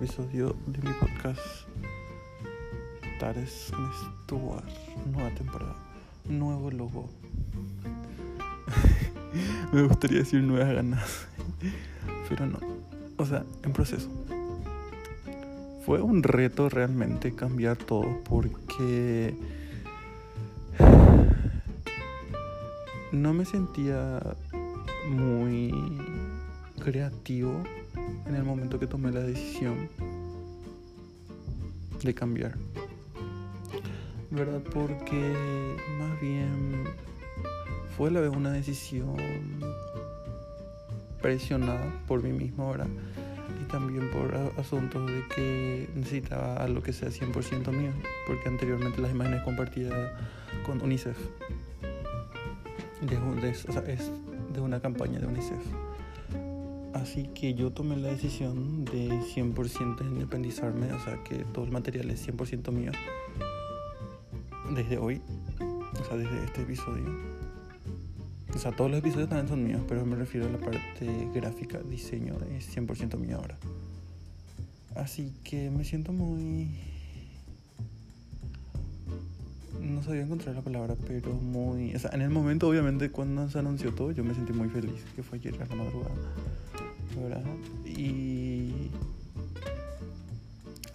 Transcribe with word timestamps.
episodio 0.00 0.56
de 0.66 0.80
mi 0.80 0.94
podcast 0.94 1.38
Tares 3.18 3.70
Stuart, 4.24 4.64
nueva 5.12 5.28
temporada, 5.34 5.76
nuevo 6.24 6.70
logo. 6.70 7.10
Me 9.74 9.82
gustaría 9.82 10.20
decir 10.20 10.42
nuevas 10.42 10.72
ganas, 10.72 11.26
pero 12.30 12.46
no. 12.46 12.58
O 13.18 13.26
sea, 13.26 13.44
en 13.62 13.74
proceso. 13.74 14.08
Fue 15.84 16.00
un 16.00 16.22
reto 16.22 16.70
realmente 16.70 17.34
cambiar 17.34 17.76
todo 17.76 18.24
porque 18.24 19.34
no 23.12 23.34
me 23.34 23.44
sentía 23.44 24.18
muy 25.06 25.74
creativo 26.82 27.62
en 28.26 28.34
el 28.34 28.44
momento 28.44 28.78
que 28.78 28.86
tomé 28.86 29.12
la 29.12 29.20
decisión 29.20 29.88
de 32.02 32.14
cambiar. 32.14 32.56
¿Verdad? 34.30 34.60
Porque 34.72 35.34
más 35.98 36.20
bien 36.20 36.84
fue 37.96 38.10
la 38.10 38.20
vez 38.20 38.30
una 38.30 38.52
decisión 38.52 39.16
presionada 41.20 41.92
por 42.06 42.22
mí 42.22 42.32
mismo, 42.32 42.70
¿verdad? 42.70 42.88
Y 43.60 43.64
también 43.70 44.10
por 44.10 44.34
asuntos 44.58 45.06
de 45.06 45.22
que 45.34 45.88
necesitaba 45.94 46.56
algo 46.56 46.82
que 46.82 46.92
sea 46.92 47.08
100% 47.08 47.72
mío, 47.72 47.90
porque 48.26 48.48
anteriormente 48.48 49.00
las 49.00 49.10
imágenes 49.10 49.42
compartidas 49.42 50.12
con 50.64 50.80
UNICEF. 50.80 51.18
Es 53.88 54.10
de 54.52 54.60
una 54.60 54.80
campaña 54.80 55.18
de 55.18 55.26
UNICEF. 55.26 55.58
Así 56.94 57.28
que 57.34 57.54
yo 57.54 57.70
tomé 57.70 57.96
la 57.96 58.08
decisión 58.08 58.84
de 58.84 59.08
100% 59.08 60.06
independizarme, 60.06 60.92
o 60.92 61.00
sea 61.04 61.22
que 61.22 61.44
todo 61.52 61.64
el 61.64 61.70
material 61.70 62.10
es 62.10 62.26
100% 62.26 62.72
mío. 62.72 62.92
Desde 64.74 64.98
hoy, 64.98 65.20
o 66.00 66.04
sea, 66.04 66.16
desde 66.16 66.44
este 66.44 66.62
episodio. 66.62 67.04
O 68.54 68.58
sea, 68.58 68.72
todos 68.72 68.90
los 68.90 68.98
episodios 68.98 69.28
también 69.28 69.48
son 69.48 69.64
míos, 69.64 69.82
pero 69.88 70.04
me 70.04 70.16
refiero 70.16 70.46
a 70.46 70.50
la 70.50 70.58
parte 70.58 71.28
gráfica, 71.32 71.78
diseño, 71.78 72.36
es 72.56 72.76
100% 72.76 73.16
mío 73.16 73.36
ahora. 73.36 73.56
Así 74.96 75.32
que 75.44 75.70
me 75.70 75.84
siento 75.84 76.12
muy... 76.12 76.68
No 79.80 80.02
sabía 80.02 80.22
encontrar 80.22 80.56
la 80.56 80.62
palabra, 80.62 80.96
pero 81.06 81.32
muy... 81.32 81.94
O 81.94 81.98
sea, 81.98 82.10
en 82.12 82.22
el 82.22 82.30
momento, 82.30 82.68
obviamente, 82.68 83.10
cuando 83.10 83.48
se 83.48 83.58
anunció 83.58 83.94
todo, 83.94 84.10
yo 84.10 84.24
me 84.24 84.34
sentí 84.34 84.52
muy 84.52 84.68
feliz, 84.68 85.04
que 85.14 85.22
fue 85.22 85.38
ayer 85.38 85.54
a 85.54 85.66
la 85.66 85.74
madrugada. 85.76 86.14
Y 87.84 88.90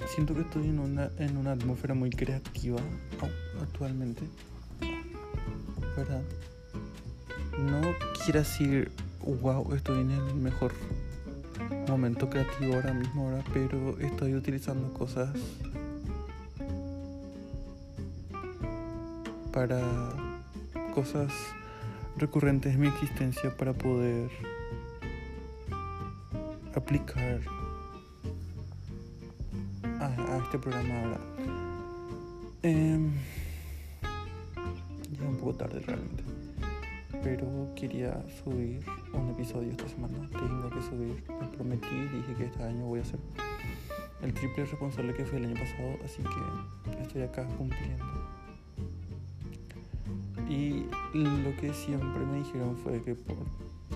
siento 0.07 0.33
que 0.33 0.41
estoy 0.41 0.65
en 0.69 0.79
una, 0.79 1.09
en 1.19 1.37
una 1.37 1.51
atmósfera 1.51 1.93
muy 1.93 2.09
creativa 2.09 2.79
actualmente, 3.61 4.23
¿verdad? 5.95 6.21
No 7.59 7.81
quiero 8.23 8.39
decir, 8.39 8.91
wow, 9.41 9.73
estoy 9.73 10.01
en 10.01 10.11
el 10.11 10.35
mejor 10.35 10.73
momento 11.87 12.29
creativo 12.29 12.75
ahora 12.75 12.93
mismo, 12.93 13.29
ahora, 13.29 13.43
pero 13.53 13.97
estoy 13.99 14.35
utilizando 14.35 14.93
cosas 14.93 15.29
para 19.51 19.81
cosas 20.93 21.31
recurrentes 22.17 22.73
en 22.73 22.81
mi 22.81 22.87
existencia 22.87 23.55
para 23.55 23.73
poder 23.73 24.29
aplicar 26.75 27.41
a, 29.99 30.37
este 30.43 30.59
programa 30.59 31.01
ahora. 31.01 31.19
Eh, 32.63 32.99
ya 35.11 35.27
un 35.27 35.37
poco 35.37 35.55
tarde 35.55 35.79
realmente. 35.81 36.23
Pero 37.23 37.47
quería 37.75 38.23
subir 38.43 38.83
un 39.13 39.29
episodio 39.29 39.71
esta 39.71 39.87
semana. 39.87 40.29
Tengo 40.31 40.69
que 40.69 40.81
subir. 40.81 41.23
Me 41.39 41.47
prometí, 41.47 41.95
dije 42.13 42.33
que 42.37 42.45
este 42.45 42.63
año 42.63 42.85
voy 42.85 42.99
a 42.99 43.05
ser 43.05 43.19
el 44.21 44.33
triple 44.33 44.65
responsable 44.65 45.13
que 45.13 45.25
fue 45.25 45.39
el 45.39 45.45
año 45.45 45.55
pasado. 45.55 45.97
Así 46.03 46.21
que 46.21 47.01
estoy 47.01 47.21
acá 47.23 47.47
cumpliendo. 47.57 48.05
Y 50.47 50.85
lo 51.13 51.55
que 51.57 51.73
siempre 51.73 52.25
me 52.25 52.37
dijeron 52.37 52.77
fue 52.77 53.01
que 53.01 53.15
por 53.15 53.37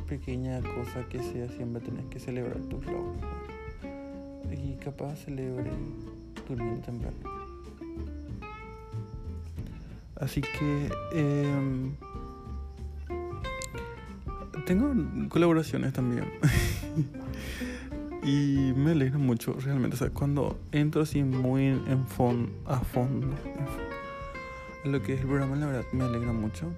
pequeña 0.10 0.60
cosa 0.62 1.08
que 1.08 1.20
sea, 1.20 1.48
siempre 1.50 1.82
tenés 1.82 2.06
que 2.06 2.20
celebrar 2.20 2.60
tus 2.62 2.84
logros. 2.86 3.16
Y 4.52 4.74
capaz 4.84 5.16
celebre 5.18 5.70
durmiendo 6.48 6.82
temprano. 6.82 7.18
Así 10.16 10.42
que 10.42 10.90
eh, 11.14 11.92
tengo 14.66 14.92
colaboraciones 15.30 15.94
también. 15.94 16.26
y 18.24 18.74
me 18.76 18.92
alegra 18.92 19.20
mucho, 19.20 19.54
realmente. 19.54 19.96
O 19.96 20.00
sea, 20.00 20.10
cuando 20.10 20.60
entro 20.72 21.04
así 21.04 21.24
muy 21.24 21.68
en 21.68 22.08
fondo, 22.08 22.52
a 22.66 22.80
fondo, 22.80 23.28
en 24.84 24.92
lo 24.92 25.02
que 25.04 25.14
es 25.14 25.22
el 25.22 25.28
programa, 25.28 25.56
la 25.56 25.68
verdad 25.68 25.86
me 25.94 26.04
alegra 26.04 26.34
mucho 26.34 26.74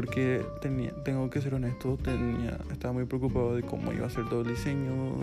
porque 0.00 0.46
tenía, 0.60 0.92
tengo 1.02 1.28
que 1.28 1.40
ser 1.40 1.54
honesto, 1.54 1.98
tenía, 2.00 2.56
estaba 2.70 2.94
muy 2.94 3.04
preocupado 3.04 3.56
de 3.56 3.64
cómo 3.64 3.92
iba 3.92 4.06
a 4.06 4.10
ser 4.10 4.28
todo 4.28 4.42
el 4.42 4.50
diseño, 4.50 5.16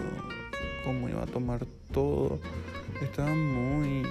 cómo 0.84 1.08
iba 1.08 1.24
a 1.24 1.26
tomar 1.26 1.66
todo. 1.94 2.42
Estaba 3.02 3.34
muy 3.34 4.04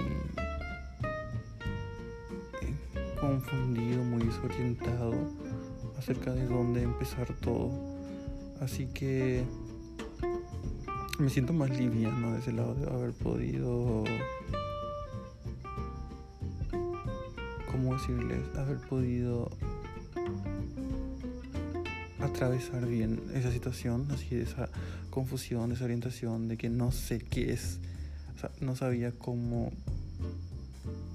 confundido, 3.21 4.03
muy 4.03 4.23
desorientado 4.23 5.13
acerca 5.99 6.33
de 6.33 6.47
dónde 6.47 6.81
empezar 6.81 7.31
todo. 7.41 7.69
Así 8.59 8.87
que 8.87 9.43
me 11.19 11.29
siento 11.29 11.53
más 11.53 11.69
liviano 11.69 12.31
de 12.31 12.39
ese 12.39 12.53
lado 12.53 12.73
de 12.73 12.89
haber 12.89 13.13
podido 13.13 14.03
¿cómo 17.71 17.93
decirles? 17.93 18.39
haber 18.57 18.77
podido 18.89 19.51
atravesar 22.35 22.85
bien 22.85 23.21
esa 23.33 23.49
situación, 23.49 24.07
así 24.11 24.35
esa 24.35 24.69
confusión, 25.09 25.69
desorientación, 25.69 26.49
de 26.49 26.57
que 26.57 26.69
no 26.69 26.91
sé 26.91 27.19
qué 27.19 27.53
es, 27.53 27.79
o 28.35 28.39
sea, 28.39 28.51
no 28.59 28.75
sabía 28.75 29.13
cómo 29.13 29.71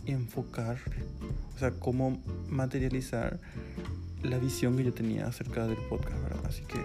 enfocar, 0.06 0.78
o 1.54 1.58
sea, 1.58 1.72
cómo 1.72 2.19
materializar 2.48 3.38
la 4.22 4.38
visión 4.38 4.78
que 4.78 4.84
yo 4.84 4.94
tenía 4.94 5.26
acerca 5.26 5.66
del 5.66 5.76
podcast, 5.91 6.22
¿verdad? 6.22 6.47
Así 6.47 6.62
que 6.62 6.82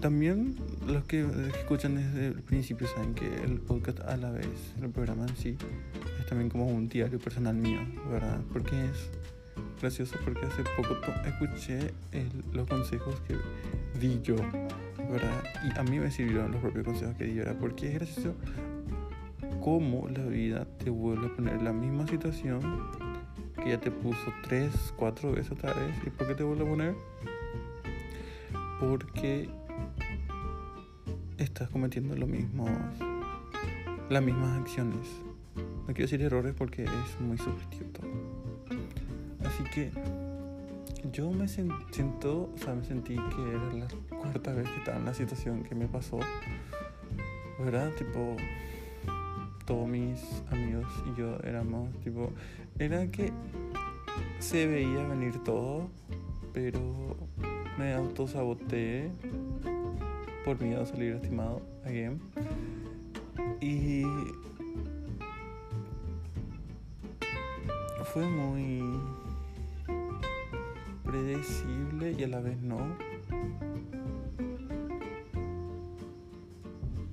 también 0.00 0.54
los 0.86 1.04
que 1.04 1.26
escuchan 1.58 1.96
desde 1.96 2.28
el 2.28 2.42
principio 2.42 2.86
saben 2.86 3.14
que 3.14 3.26
el 3.42 3.58
podcast 3.58 4.00
a 4.00 4.16
la 4.16 4.30
vez, 4.30 4.46
el 4.80 4.90
programa 4.90 5.26
en 5.26 5.36
sí, 5.36 5.56
es 6.20 6.26
también 6.26 6.48
como 6.48 6.66
un 6.66 6.88
diario 6.88 7.18
personal 7.18 7.56
mío, 7.56 7.80
¿verdad? 8.08 8.40
Porque 8.52 8.84
es 8.84 9.10
gracioso 9.80 10.16
porque 10.24 10.46
hace 10.46 10.62
poco 10.76 10.96
escuché 11.26 11.92
los 12.52 12.68
consejos 12.68 13.20
que 13.26 13.36
di 13.98 14.20
yo, 14.22 14.36
¿verdad? 15.10 15.42
Y 15.64 15.78
a 15.78 15.82
mí 15.82 15.98
me 15.98 16.10
sirvieron 16.10 16.52
los 16.52 16.60
propios 16.60 16.84
consejos 16.84 17.16
que 17.16 17.24
di 17.24 17.34
yo, 17.34 17.44
¿verdad? 17.44 17.56
Porque 17.60 17.88
es 17.88 17.94
gracioso 17.94 18.34
cómo 19.60 20.08
la 20.08 20.24
vida 20.24 20.66
te 20.82 20.90
vuelve 20.90 21.26
a 21.26 21.36
poner 21.36 21.62
la 21.62 21.72
misma 21.72 22.06
situación 22.06 22.60
que 23.62 23.70
ya 23.70 23.80
te 23.80 23.90
puso 23.90 24.32
tres, 24.42 24.94
cuatro 24.96 25.32
veces 25.32 25.52
otra 25.52 25.74
vez. 25.74 25.94
¿Y 26.06 26.10
por 26.10 26.28
qué 26.28 26.34
te 26.34 26.44
vuelve 26.44 26.64
a 26.64 26.68
poner? 26.68 26.94
Porque 28.80 29.48
estás 31.36 31.68
cometiendo 31.68 32.16
lo 32.16 32.26
mismo, 32.26 32.66
las 34.08 34.22
mismas 34.22 34.58
acciones. 34.58 35.06
No 35.56 35.86
quiero 35.86 36.02
decir 36.02 36.22
errores 36.22 36.54
porque 36.56 36.84
es 36.84 37.20
muy 37.20 37.36
subjetivo 37.36 37.90
todo. 37.90 38.29
Así 39.60 39.68
que 39.70 39.90
yo 41.12 41.30
me 41.30 41.46
siento, 41.46 42.50
o 42.54 42.58
sea, 42.58 42.74
me 42.74 42.82
sentí 42.82 43.14
que 43.14 43.48
era 43.50 43.72
la 43.74 44.16
cuarta 44.16 44.54
vez 44.54 44.66
que 44.66 44.76
estaba 44.76 44.96
en 44.96 45.04
la 45.04 45.12
situación 45.12 45.64
que 45.64 45.74
me 45.74 45.86
pasó, 45.86 46.18
¿verdad? 47.58 47.90
Tipo, 47.98 48.36
todos 49.66 49.86
mis 49.86 50.42
amigos 50.50 50.86
y 51.12 51.18
yo 51.18 51.38
éramos, 51.42 51.90
tipo, 52.00 52.32
era 52.78 53.06
que 53.08 53.32
se 54.38 54.66
veía 54.66 55.06
venir 55.06 55.44
todo, 55.44 55.90
pero 56.54 56.80
me 57.78 57.92
autosaboteé 57.92 59.10
por 60.42 60.58
miedo 60.62 60.82
a 60.82 60.86
salir 60.86 61.14
lastimado, 61.16 61.60
again. 61.84 62.18
Y 63.60 64.04
fue 68.14 68.26
muy 68.26 68.80
predecible 71.10 72.14
y 72.16 72.22
a 72.22 72.28
la 72.28 72.40
vez 72.40 72.60
no. 72.62 72.78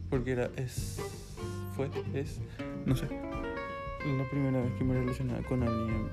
porque 0.10 0.32
era, 0.32 0.50
es, 0.56 1.00
fue, 1.76 1.90
es, 2.14 2.40
no 2.86 2.96
sé, 2.96 3.06
la 3.06 4.30
primera 4.30 4.62
vez 4.62 4.72
que 4.78 4.84
me 4.84 4.94
relacionaba 4.96 5.42
con 5.44 5.64
alguien 5.64 6.08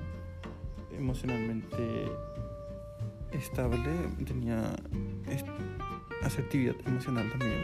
emocionalmente 0.97 2.11
estable, 3.31 3.89
tenía 4.25 4.75
asertividad 6.23 6.75
emocional 6.85 7.29
también, 7.31 7.63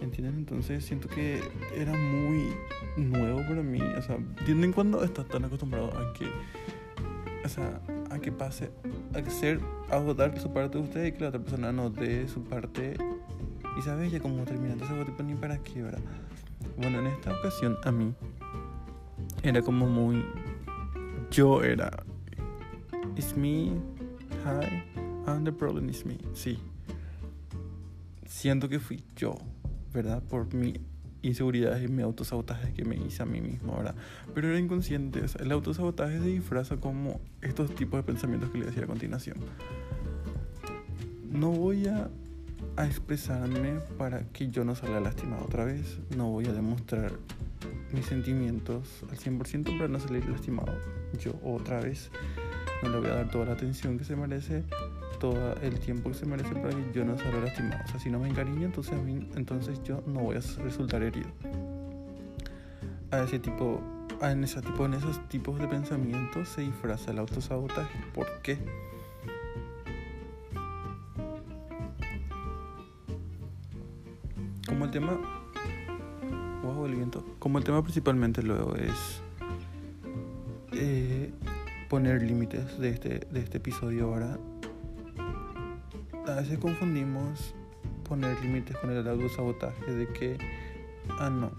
¿entienden? 0.00 0.36
Entonces 0.38 0.84
siento 0.84 1.08
que 1.08 1.42
era 1.74 1.92
muy 1.92 2.54
nuevo 2.96 3.38
para 3.40 3.62
mí, 3.62 3.80
o 3.80 4.02
sea, 4.02 4.16
de 4.46 4.52
en 4.52 4.72
cuando 4.72 5.02
estás 5.04 5.26
tan 5.28 5.44
acostumbrado 5.44 5.90
a 5.98 6.12
que, 6.12 6.26
o 7.44 7.48
sea, 7.48 7.80
a 8.10 8.18
que 8.20 8.32
pase, 8.32 8.70
a 9.14 9.30
ser, 9.30 9.60
a 9.90 10.00
dar 10.14 10.38
su 10.38 10.52
parte 10.52 10.78
de 10.78 10.84
usted 10.84 11.04
y 11.06 11.12
que 11.12 11.20
la 11.20 11.28
otra 11.28 11.40
persona 11.40 11.72
no 11.72 11.90
dé 11.90 12.26
su 12.28 12.42
parte 12.42 12.96
y 13.78 13.82
sabes 13.82 14.10
ya 14.12 14.20
cómo 14.20 14.44
termina, 14.44 14.72
entonces 14.74 15.06
tipo 15.06 15.22
ni 15.22 15.34
para 15.34 15.58
qué, 15.58 15.82
¿verdad? 15.82 16.00
Bueno, 16.76 17.00
en 17.00 17.06
esta 17.06 17.32
ocasión 17.32 17.76
a 17.84 17.92
mí 17.92 18.14
era 19.42 19.62
como 19.62 19.86
muy, 19.86 20.24
yo 21.30 21.62
era, 21.62 21.90
it's 23.16 23.36
me, 23.36 23.72
hi, 24.44 24.82
and 25.26 25.44
the 25.44 25.52
problem 25.52 25.88
is 25.88 26.04
me, 26.04 26.18
sí. 26.34 26.58
Siento 28.26 28.68
que 28.68 28.80
fui 28.80 29.04
yo, 29.16 29.36
¿verdad? 29.92 30.22
Por 30.22 30.52
mi 30.54 30.74
inseguridad 31.26 31.80
y 31.80 31.88
mi 31.88 32.02
autosabotaje 32.02 32.72
que 32.72 32.84
me 32.84 32.96
hice 32.96 33.22
a 33.22 33.26
mí 33.26 33.40
mismo, 33.40 33.76
¿verdad? 33.76 33.94
Pero 34.34 34.48
era 34.48 34.58
inconsciente, 34.58 35.22
o 35.22 35.28
sea, 35.28 35.42
el 35.42 35.52
autosabotaje 35.52 36.18
se 36.18 36.26
disfraza 36.26 36.76
como 36.76 37.20
estos 37.42 37.74
tipos 37.74 37.98
de 37.98 38.04
pensamientos 38.04 38.50
que 38.50 38.58
le 38.58 38.66
decía 38.66 38.84
a 38.84 38.86
continuación. 38.86 39.38
No 41.30 41.50
voy 41.50 41.86
a, 41.86 42.08
a 42.76 42.86
expresarme 42.86 43.80
para 43.98 44.24
que 44.28 44.50
yo 44.50 44.64
no 44.64 44.74
salga 44.74 45.00
lastimado 45.00 45.44
otra 45.44 45.64
vez, 45.64 45.98
no 46.16 46.30
voy 46.30 46.46
a 46.46 46.52
demostrar 46.52 47.12
mis 47.92 48.06
sentimientos 48.06 49.04
al 49.10 49.16
100% 49.16 49.76
para 49.78 49.88
no 49.88 50.00
salir 50.00 50.28
lastimado 50.28 50.72
yo 51.18 51.32
otra 51.42 51.80
vez. 51.80 52.10
No 52.82 52.90
le 52.90 53.00
voy 53.00 53.10
a 53.10 53.14
dar 53.14 53.30
toda 53.30 53.46
la 53.46 53.52
atención 53.52 53.98
que 53.98 54.04
se 54.04 54.16
merece, 54.16 54.64
todo 55.24 55.54
el 55.62 55.80
tiempo 55.80 56.10
que 56.10 56.16
se 56.16 56.26
merece 56.26 56.54
para 56.54 56.68
que 56.68 56.84
yo 56.92 57.02
no 57.02 57.16
salga 57.16 57.40
lastimado. 57.40 57.82
O 57.82 57.88
sea, 57.88 57.98
si 57.98 58.10
no 58.10 58.18
me 58.18 58.28
encariño, 58.28 58.66
entonces, 58.66 58.92
a 58.92 59.38
entonces 59.38 59.82
yo 59.82 60.02
no 60.06 60.20
voy 60.20 60.36
a 60.36 60.40
resultar 60.62 61.02
herido. 61.02 61.30
A 63.10 63.22
ese 63.22 63.38
tipo, 63.38 63.80
en, 64.20 64.44
ese 64.44 64.60
tipo, 64.60 64.84
en 64.84 64.92
esos 64.92 65.26
tipos 65.30 65.58
de 65.58 65.66
pensamientos 65.66 66.50
se 66.50 66.60
disfraza 66.60 67.12
el 67.12 67.20
autosabotaje. 67.20 67.98
¿Por 68.12 68.26
qué? 68.42 68.58
Como 74.66 74.84
el 74.84 74.90
tema 74.90 75.18
como 77.38 77.58
el 77.58 77.64
tema 77.64 77.82
principalmente 77.82 78.42
luego 78.42 78.74
es 78.76 79.22
eh, 80.72 81.32
poner 81.88 82.22
límites 82.22 82.78
de 82.78 82.90
este, 82.90 83.26
de 83.30 83.40
este 83.40 83.58
episodio 83.58 84.06
ahora, 84.06 84.38
a 86.34 86.40
veces 86.40 86.58
confundimos 86.58 87.54
poner 88.08 88.40
límites 88.40 88.76
con 88.78 88.90
el 88.90 89.06
autosabotaje 89.06 89.92
de 89.92 90.08
que, 90.08 90.36
ah, 91.20 91.30
no, 91.30 91.52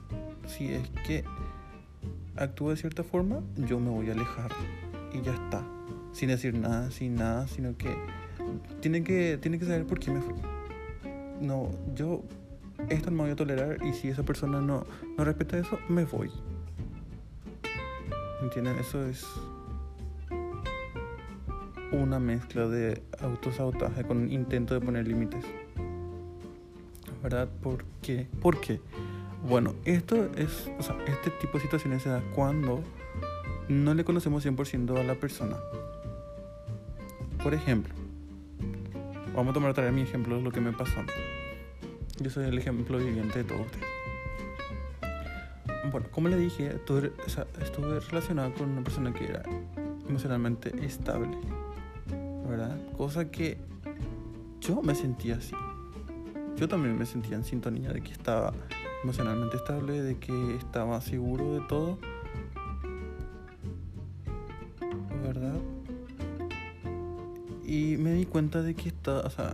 si 0.47 0.73
es 0.73 0.89
que 1.07 1.23
actúa 2.35 2.71
de 2.71 2.77
cierta 2.77 3.03
forma, 3.03 3.41
yo 3.55 3.79
me 3.79 3.89
voy 3.89 4.09
a 4.09 4.11
alejar 4.11 4.51
y 5.13 5.21
ya 5.21 5.33
está, 5.33 5.63
sin 6.11 6.27
decir 6.27 6.55
nada, 6.55 6.91
sin 6.91 7.15
nada, 7.15 7.47
sino 7.47 7.77
que 7.77 7.95
tiene 8.81 9.01
que, 9.03 9.37
tiene 9.41 9.59
que 9.59 9.65
saber 9.65 9.85
por 9.85 9.99
qué 9.99 10.11
me 10.11 10.19
fui. 10.19 10.35
No, 11.39 11.71
yo 11.95 12.23
esto 12.89 13.11
no 13.11 13.17
me 13.17 13.23
voy 13.23 13.31
a 13.31 13.35
tolerar 13.37 13.77
y 13.81 13.93
si 13.93 14.09
esa 14.09 14.23
persona 14.23 14.59
no, 14.59 14.85
no 15.17 15.23
respeta 15.23 15.57
eso, 15.57 15.79
me 15.87 16.03
voy. 16.03 16.29
¿Entienden? 18.41 18.77
Eso 18.77 19.05
es 19.05 19.25
una 21.91 22.19
mezcla 22.19 22.67
de 22.67 23.01
autosabotaje 23.19 24.03
con 24.03 24.31
intento 24.31 24.73
de 24.73 24.81
poner 24.81 25.07
límites. 25.07 25.45
¿Verdad? 27.23 27.49
¿Por 27.61 27.85
qué? 28.01 28.27
¿Por 28.41 28.59
qué? 28.61 28.79
Bueno, 29.47 29.73
esto 29.85 30.29
es, 30.35 30.69
o 30.79 30.83
sea, 30.83 30.95
este 31.05 31.29
tipo 31.31 31.57
de 31.57 31.63
situaciones 31.63 32.01
se 32.01 32.09
da 32.09 32.21
cuando 32.33 32.83
no 33.67 33.93
le 33.93 34.03
conocemos 34.03 34.45
100% 34.45 34.99
a 34.99 35.03
la 35.03 35.15
persona. 35.15 35.57
Por 37.43 37.53
ejemplo, 37.53 37.93
vamos 39.35 39.51
a 39.51 39.53
tomar 39.53 39.71
otra 39.71 39.83
vez 39.83 39.93
mi 39.93 40.01
ejemplo 40.01 40.37
de 40.37 40.41
lo 40.41 40.51
que 40.51 40.61
me 40.61 40.71
pasó. 40.71 41.01
Yo 42.19 42.29
soy 42.29 42.45
el 42.45 42.57
ejemplo 42.57 42.97
viviente 42.97 43.39
de 43.39 43.43
todo 43.43 43.61
usted. 43.61 43.81
Bueno, 45.91 46.07
como 46.11 46.29
le 46.29 46.37
dije, 46.37 46.67
estuve, 46.67 47.11
estuve 47.61 47.99
relacionado 47.99 48.53
con 48.53 48.69
una 48.69 48.83
persona 48.83 49.13
que 49.13 49.25
era 49.25 49.43
emocionalmente 50.07 50.73
estable, 50.83 51.37
¿verdad? 52.47 52.77
Cosa 52.97 53.29
que 53.29 53.57
yo 54.61 54.81
me 54.81 54.95
sentía 54.95 55.35
así. 55.35 55.53
Yo 56.55 56.67
también 56.67 56.97
me 56.97 57.05
sentía 57.05 57.35
en 57.35 57.43
sintonía 57.43 57.91
de 57.91 58.01
que 58.01 58.11
estaba 58.11 58.53
emocionalmente 59.03 59.57
estable, 59.57 60.01
de 60.01 60.17
que 60.17 60.55
estaba 60.55 61.01
seguro 61.01 61.53
de 61.53 61.61
todo. 61.67 61.99
¿Verdad? 65.23 65.55
Y 67.65 67.97
me 67.97 68.13
di 68.13 68.25
cuenta 68.25 68.61
de 68.61 68.73
que 68.73 68.89
estaba, 68.89 69.21
o 69.21 69.29
sea, 69.29 69.53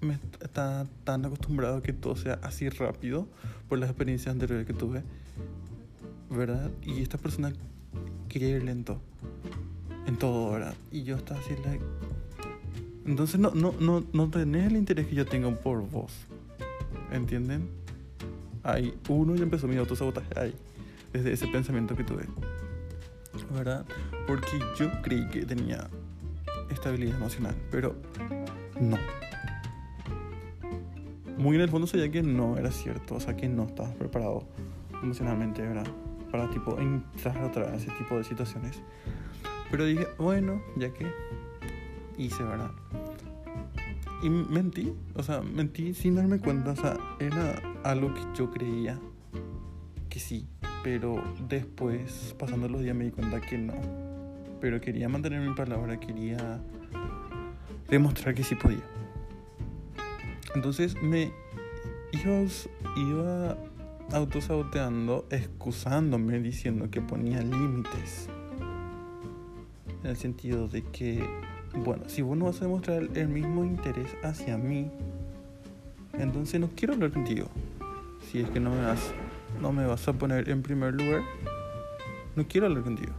me 0.00 0.18
está 0.40 0.86
tan 1.04 1.24
acostumbrado 1.24 1.76
a 1.76 1.82
que 1.82 1.92
todo 1.92 2.16
sea 2.16 2.38
así 2.42 2.68
rápido 2.68 3.28
por 3.68 3.78
las 3.78 3.88
experiencias 3.88 4.32
anteriores 4.32 4.66
que 4.66 4.72
tuve, 4.72 5.02
¿verdad? 6.28 6.70
Y 6.82 7.02
esta 7.02 7.18
persona 7.18 7.52
quería 8.28 8.48
ir 8.48 8.64
lento 8.64 9.00
en 10.06 10.16
todo, 10.16 10.50
¿verdad? 10.50 10.74
Y 10.90 11.04
yo 11.04 11.16
estaba 11.16 11.40
así, 11.40 11.54
like... 11.64 11.84
Entonces 13.06 13.40
no, 13.40 13.50
no, 13.52 13.74
no, 13.80 14.04
no 14.12 14.30
tenés 14.30 14.66
el 14.66 14.76
interés 14.76 15.06
que 15.06 15.14
yo 15.14 15.26
tengo 15.26 15.54
por 15.56 15.88
vos, 15.88 16.12
¿entienden? 17.10 17.68
Ahí, 18.62 18.94
uno 19.08 19.34
ya 19.34 19.42
empezó 19.42 19.66
mi 19.66 19.76
autosabotaje 19.76 20.28
ahí, 20.38 20.54
desde 21.12 21.32
ese 21.32 21.48
pensamiento 21.48 21.96
que 21.96 22.04
tuve, 22.04 22.24
¿verdad? 23.52 23.84
Porque 24.26 24.60
yo 24.78 24.88
creí 25.02 25.28
que 25.28 25.44
tenía 25.44 25.88
estabilidad 26.70 27.16
emocional, 27.16 27.56
pero 27.70 27.96
no 28.80 28.96
muy 31.42 31.56
en 31.56 31.62
el 31.62 31.68
fondo 31.68 31.86
sabía 31.86 32.10
que 32.10 32.22
no 32.22 32.56
era 32.56 32.70
cierto, 32.70 33.16
o 33.16 33.20
sea, 33.20 33.36
que 33.36 33.48
no 33.48 33.64
estabas 33.64 33.92
preparado 33.94 34.44
emocionalmente, 35.02 35.62
¿verdad? 35.62 35.86
Para 36.30 36.48
tipo 36.50 36.78
entrar 36.78 37.42
otra 37.42 37.74
ese 37.74 37.90
tipo 37.98 38.16
de 38.16 38.24
situaciones. 38.24 38.80
Pero 39.70 39.84
dije, 39.84 40.06
bueno, 40.18 40.62
ya 40.76 40.92
que 40.92 41.10
hice, 42.16 42.42
¿verdad? 42.44 42.70
Y 44.22 44.30
mentí, 44.30 44.92
o 45.14 45.22
sea, 45.22 45.42
mentí 45.42 45.94
sin 45.94 46.14
darme 46.14 46.38
cuenta, 46.38 46.70
o 46.70 46.76
sea, 46.76 46.96
era 47.18 47.60
algo 47.82 48.14
que 48.14 48.20
yo 48.36 48.50
creía 48.50 49.00
que 50.08 50.20
sí, 50.20 50.46
pero 50.84 51.22
después, 51.48 52.36
pasando 52.38 52.68
los 52.68 52.82
días, 52.82 52.94
me 52.94 53.04
di 53.04 53.10
cuenta 53.10 53.40
que 53.40 53.58
no. 53.58 53.74
Pero 54.60 54.80
quería 54.80 55.08
mantener 55.08 55.40
mi 55.40 55.54
palabra, 55.54 55.98
quería 55.98 56.62
demostrar 57.88 58.34
que 58.34 58.44
sí 58.44 58.54
podía. 58.54 58.84
Entonces 60.54 60.94
me 61.02 61.32
iba, 62.12 62.44
iba 62.96 63.56
autosaboteando, 64.12 65.26
excusándome, 65.30 66.40
diciendo 66.40 66.90
que 66.90 67.00
ponía 67.00 67.40
límites. 67.40 68.28
En 70.02 70.10
el 70.10 70.16
sentido 70.16 70.68
de 70.68 70.82
que, 70.82 71.24
bueno, 71.74 72.04
si 72.08 72.22
vos 72.22 72.36
no 72.36 72.46
vas 72.46 72.60
a 72.60 72.64
demostrar 72.64 73.08
el 73.14 73.28
mismo 73.28 73.64
interés 73.64 74.08
hacia 74.22 74.58
mí, 74.58 74.90
entonces 76.14 76.60
no 76.60 76.68
quiero 76.74 76.94
hablar 76.94 77.10
contigo. 77.10 77.48
Si 78.30 78.40
es 78.40 78.50
que 78.50 78.60
no 78.60 78.70
me 78.70 78.84
vas, 78.84 79.12
no 79.60 79.72
me 79.72 79.86
vas 79.86 80.06
a 80.08 80.12
poner 80.12 80.48
en 80.48 80.62
primer 80.62 80.94
lugar, 80.94 81.22
no 82.36 82.46
quiero 82.46 82.66
hablar 82.66 82.84
contigo. 82.84 83.12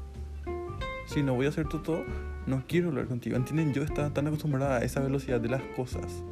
Si 1.08 1.22
no 1.22 1.36
voy 1.36 1.48
a 1.48 1.50
hacer 1.50 1.68
todo, 1.68 2.04
no 2.48 2.64
quiero 2.68 2.90
hablar 2.90 3.08
contigo. 3.08 3.36
¿Entienden? 3.36 3.74
Yo 3.74 3.84
estaba 3.84 4.10
tan 4.12 4.28
acostumbrada 4.28 4.78
a 4.78 4.84
esa 4.84 5.00
velocidad 5.02 5.40
de 5.40 5.50
las 5.50 5.62
cosas 5.76 6.24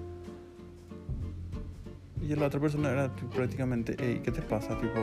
y 2.32 2.36
la 2.36 2.48
otra 2.48 2.60
persona 2.60 2.92
era 2.92 3.12
prácticamente, 3.36 3.96
hey, 4.00 4.22
¿qué 4.24 4.32
te 4.32 4.42
pasa? 4.42 4.78
Tipo, 4.80 5.00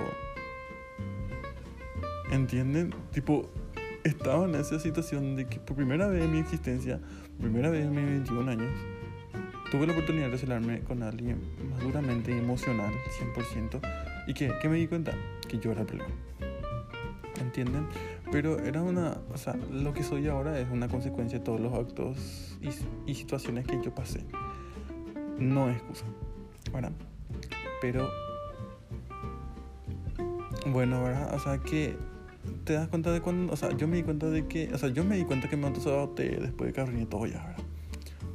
¿entienden? 2.30 2.94
Tipo, 3.12 3.50
estaba 4.08 4.44
en 4.44 4.54
esa 4.54 4.78
situación 4.78 5.36
de 5.36 5.46
que 5.46 5.58
por 5.60 5.76
primera 5.76 6.08
vez 6.08 6.24
en 6.24 6.32
mi 6.32 6.38
existencia, 6.38 7.00
primera 7.40 7.70
vez 7.70 7.86
en 7.86 7.94
mis 7.94 8.04
21 8.04 8.50
años, 8.50 8.72
tuve 9.70 9.86
la 9.86 9.92
oportunidad 9.92 10.24
de 10.24 10.30
relacionarme 10.30 10.80
con 10.80 11.02
alguien 11.02 11.40
maduramente 11.70 12.36
emocional, 12.36 12.92
100%, 13.36 13.80
y 14.26 14.34
que, 14.34 14.52
¿qué 14.60 14.68
me 14.68 14.76
di 14.76 14.88
cuenta? 14.88 15.12
Que 15.48 15.58
yo 15.58 15.72
era 15.72 15.82
el 15.82 15.86
problema. 15.86 16.14
¿Entienden? 17.40 17.86
Pero 18.32 18.58
era 18.58 18.82
una, 18.82 19.18
o 19.32 19.38
sea, 19.38 19.54
lo 19.70 19.92
que 19.92 20.02
soy 20.02 20.26
ahora 20.26 20.58
es 20.58 20.68
una 20.70 20.88
consecuencia 20.88 21.38
de 21.38 21.44
todos 21.44 21.60
los 21.60 21.72
actos 21.72 22.56
y, 22.60 22.70
y 23.10 23.14
situaciones 23.14 23.66
que 23.66 23.80
yo 23.82 23.94
pasé. 23.94 24.24
No 25.38 25.70
es 25.70 25.76
excusa. 25.76 26.04
Bueno, 26.72 26.90
pero 27.80 28.08
Bueno, 30.66 31.02
¿verdad? 31.04 31.34
O 31.34 31.38
sea, 31.38 31.58
que 31.58 31.96
te 32.64 32.74
das 32.74 32.88
cuenta 32.88 33.12
de 33.12 33.20
cuando, 33.20 33.52
o 33.52 33.56
sea, 33.56 33.76
yo 33.76 33.88
me 33.88 33.96
di 33.96 34.02
cuenta 34.02 34.28
de 34.28 34.46
que, 34.46 34.72
o 34.72 34.78
sea, 34.78 34.88
yo 34.90 35.04
me 35.04 35.16
di 35.16 35.24
cuenta 35.24 35.48
que 35.48 35.56
me 35.56 35.66
autosaboté 35.66 36.38
después 36.40 36.68
de 36.68 36.72
que 36.72 36.80
arruiné 36.80 37.06
todo 37.06 37.26
ya, 37.26 37.44
¿verdad? 37.44 37.64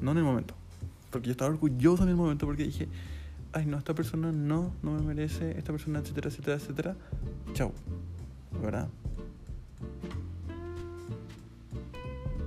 No 0.02 0.12
en 0.12 0.18
el 0.18 0.24
momento, 0.24 0.56
porque 1.10 1.28
yo 1.28 1.32
estaba 1.32 1.52
orgulloso 1.52 2.04
en 2.04 2.10
el 2.10 2.16
momento 2.16 2.46
porque 2.46 2.64
dije, 2.64 2.88
ay, 3.54 3.66
no, 3.66 3.78
esta 3.78 3.94
persona 3.94 4.32
no, 4.32 4.74
no 4.82 4.92
me 4.94 5.02
merece, 5.02 5.58
esta 5.58 5.72
persona, 5.72 6.00
etcétera, 6.00 6.30
etcétera, 6.30 6.58
etcétera. 6.58 6.96
Chau, 7.54 7.72
¿verdad? 8.62 8.90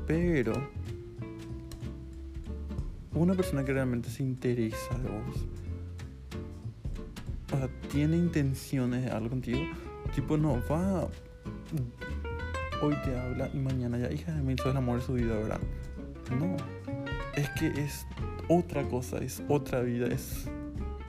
Pero 0.06 0.52
una 3.14 3.35
persona 3.35 3.64
que 3.64 3.73
realmente 3.73 4.11
se 4.11 4.23
interesa 4.23 4.99
de 4.99 5.08
vos, 5.08 5.46
o 7.52 7.56
sea, 7.56 7.68
tiene 7.90 8.16
intenciones 8.16 9.04
de 9.04 9.11
algo 9.11 9.30
contigo, 9.30 9.61
tipo, 10.14 10.37
no 10.37 10.62
va, 10.70 11.08
hoy 12.83 12.95
te 13.04 13.18
habla 13.18 13.49
y 13.52 13.59
mañana 13.59 13.99
ya, 13.99 14.12
hija 14.12 14.33
de 14.33 14.42
mí, 14.42 14.54
sos 14.56 14.66
el 14.66 14.76
amor 14.76 14.99
de 14.99 15.04
su 15.04 15.14
vida, 15.14 15.35
¿verdad? 15.35 15.61
No, 16.38 16.56
es 17.35 17.49
que 17.50 17.68
es 17.68 18.06
otra 18.49 18.87
cosa, 18.88 19.18
es 19.18 19.42
otra 19.49 19.80
vida, 19.80 20.06
es 20.06 20.49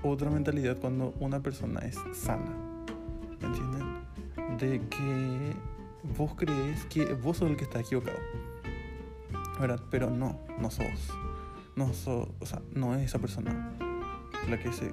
otra 0.03 0.29
mentalidad 0.29 0.77
cuando 0.77 1.13
una 1.19 1.41
persona 1.41 1.79
es 1.81 1.97
sana. 2.13 2.55
¿Entienden? 3.41 4.57
De 4.57 4.81
que 4.89 5.53
vos 6.17 6.33
crees 6.35 6.85
que 6.85 7.05
vos 7.13 7.37
sos 7.37 7.49
el 7.49 7.57
que 7.57 7.63
está 7.63 7.79
equivocado. 7.79 8.19
¿Verdad? 9.59 9.81
Pero 9.89 10.09
no, 10.09 10.39
no 10.59 10.69
sos. 10.69 11.11
No 11.75 11.93
sos, 11.93 12.29
o 12.39 12.45
sea, 12.45 12.61
no 12.73 12.95
es 12.95 13.03
esa 13.05 13.19
persona 13.19 13.71
la 14.49 14.59
que 14.59 14.71
se... 14.71 14.91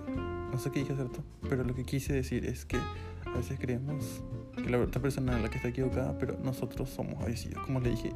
No 0.52 0.58
sé 0.58 0.70
qué 0.70 0.80
dije, 0.80 0.94
¿cierto? 0.94 1.22
Pero 1.48 1.64
lo 1.64 1.74
que 1.74 1.84
quise 1.84 2.12
decir 2.12 2.44
es 2.44 2.64
que 2.64 2.76
a 2.76 3.30
veces 3.36 3.58
creemos 3.58 4.22
que 4.56 4.70
la 4.70 4.78
otra 4.78 5.00
persona 5.00 5.36
es 5.36 5.42
la 5.42 5.50
que 5.50 5.56
está 5.56 5.68
equivocada, 5.68 6.16
pero 6.18 6.36
nosotros 6.42 6.90
somos 6.90 7.22
avicidos. 7.22 7.64
Como 7.64 7.80
le 7.80 7.90
dije, 7.90 8.12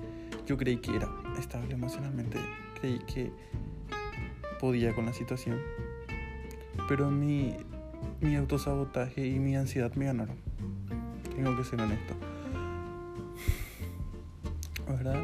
yo 0.46 0.56
creí 0.56 0.78
que 0.78 0.94
era 0.96 1.08
estable 1.38 1.74
emocionalmente, 1.74 2.38
creí 2.80 2.98
que 3.00 3.30
podía 4.60 4.94
con 4.94 5.06
la 5.06 5.12
situación, 5.12 5.58
pero 6.88 7.10
mi, 7.10 7.54
mi 8.20 8.36
autosabotaje 8.36 9.26
y 9.26 9.38
mi 9.38 9.56
ansiedad 9.56 9.92
me 9.94 10.06
ganaron. 10.06 10.36
Tengo 11.34 11.56
que 11.56 11.64
ser 11.64 11.80
honesto. 11.80 12.14
¿Verdad? 14.88 15.22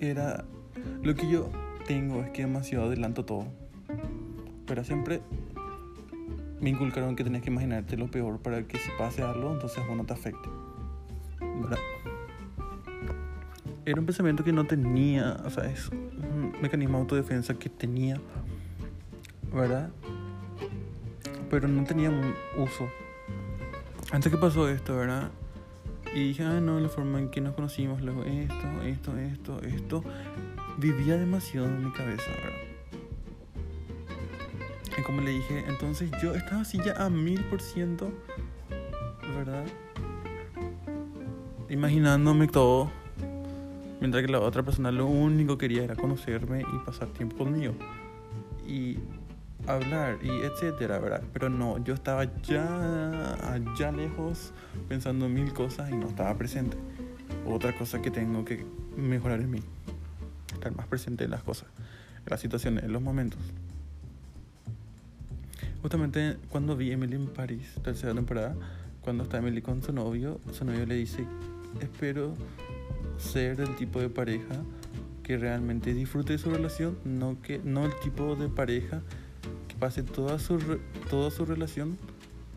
Era. 0.00 0.44
Lo 1.02 1.14
que 1.14 1.28
yo 1.28 1.50
tengo 1.86 2.22
es 2.22 2.30
que 2.30 2.42
demasiado 2.42 2.86
adelanto 2.86 3.24
todo. 3.24 3.46
Pero 4.66 4.84
siempre 4.84 5.20
me 6.60 6.70
inculcaron 6.70 7.16
que 7.16 7.24
tenías 7.24 7.42
que 7.42 7.50
imaginarte 7.50 7.96
lo 7.96 8.10
peor 8.10 8.38
para 8.40 8.62
que 8.62 8.78
si 8.78 8.90
pase 8.98 9.22
algo, 9.22 9.52
entonces 9.52 9.84
bueno 9.86 10.04
te 10.04 10.12
afecte. 10.12 10.48
¿Verdad? 11.40 11.78
Era 13.84 13.98
un 13.98 14.06
pensamiento 14.06 14.44
que 14.44 14.52
no 14.52 14.66
tenía, 14.66 15.40
o 15.44 15.50
sea, 15.50 15.64
es 15.64 15.88
un 15.88 16.54
mecanismo 16.60 16.98
de 16.98 17.02
autodefensa 17.02 17.54
que 17.54 17.68
tenía, 17.68 18.20
¿verdad? 19.52 19.90
pero 21.50 21.68
no 21.68 21.84
tenía 21.84 22.10
uso. 22.56 22.88
Antes 24.12 24.32
que 24.32 24.38
pasó 24.38 24.68
esto, 24.68 24.96
¿verdad? 24.96 25.30
Y 26.14 26.28
dije, 26.28 26.44
ah, 26.44 26.60
no, 26.60 26.80
la 26.80 26.88
forma 26.88 27.18
en 27.18 27.28
que 27.28 27.40
nos 27.40 27.54
conocimos, 27.54 28.00
luego 28.00 28.24
esto, 28.24 28.82
esto, 28.84 29.16
esto, 29.18 29.60
esto, 29.62 30.04
vivía 30.78 31.16
demasiado 31.16 31.66
en 31.66 31.84
mi 31.84 31.92
cabeza, 31.92 32.30
¿verdad? 32.30 32.69
Como 35.10 35.22
le 35.22 35.32
dije, 35.32 35.64
entonces 35.66 36.08
yo 36.22 36.36
estaba 36.36 36.60
así 36.60 36.78
ya 36.84 36.92
a 36.92 37.10
mil 37.10 37.42
por 37.46 37.60
ciento, 37.60 38.12
¿verdad? 39.36 39.64
Imaginándome 41.68 42.46
todo, 42.46 42.92
mientras 43.98 44.24
que 44.24 44.30
la 44.30 44.38
otra 44.38 44.62
persona 44.62 44.92
lo 44.92 45.06
único 45.06 45.58
que 45.58 45.66
quería 45.66 45.82
era 45.82 45.96
conocerme 45.96 46.60
y 46.60 46.86
pasar 46.86 47.08
tiempo 47.08 47.38
conmigo. 47.38 47.74
Y 48.68 48.98
hablar 49.66 50.16
y 50.22 50.30
etcétera, 50.30 51.00
¿verdad? 51.00 51.24
Pero 51.32 51.48
no, 51.48 51.82
yo 51.82 51.94
estaba 51.94 52.26
ya 52.42 53.34
allá 53.52 53.90
lejos 53.90 54.52
pensando 54.88 55.26
en 55.26 55.34
mil 55.34 55.52
cosas 55.52 55.90
y 55.90 55.96
no 55.96 56.06
estaba 56.06 56.38
presente. 56.38 56.76
Otra 57.44 57.76
cosa 57.76 58.00
que 58.00 58.12
tengo 58.12 58.44
que 58.44 58.64
mejorar 58.96 59.40
en 59.40 59.50
mí, 59.50 59.60
estar 60.54 60.72
más 60.76 60.86
presente 60.86 61.24
en 61.24 61.32
las 61.32 61.42
cosas, 61.42 61.66
en 62.18 62.26
las 62.30 62.40
situaciones, 62.40 62.84
en 62.84 62.92
los 62.92 63.02
momentos. 63.02 63.40
Justamente 65.82 66.36
cuando 66.50 66.76
vi 66.76 66.92
Emily 66.92 67.16
en 67.16 67.26
París, 67.26 67.74
tercera 67.82 68.14
temporada, 68.14 68.54
cuando 69.00 69.24
está 69.24 69.38
Emily 69.38 69.62
con 69.62 69.82
su 69.82 69.92
novio, 69.92 70.40
su 70.52 70.64
novio 70.64 70.84
le 70.86 70.96
dice, 70.96 71.24
espero 71.80 72.34
ser 73.18 73.60
el 73.60 73.74
tipo 73.76 74.00
de 74.00 74.08
pareja 74.08 74.62
que 75.22 75.38
realmente 75.38 75.94
disfrute 75.94 76.34
de 76.34 76.38
su 76.38 76.50
relación, 76.50 76.98
no, 77.04 77.40
que, 77.40 77.60
no 77.64 77.86
el 77.86 77.92
tipo 78.00 78.36
de 78.36 78.48
pareja 78.48 79.02
pase 79.80 80.02
toda 80.02 80.38
su, 80.38 80.58
toda 81.08 81.30
su 81.30 81.46
relación 81.46 81.98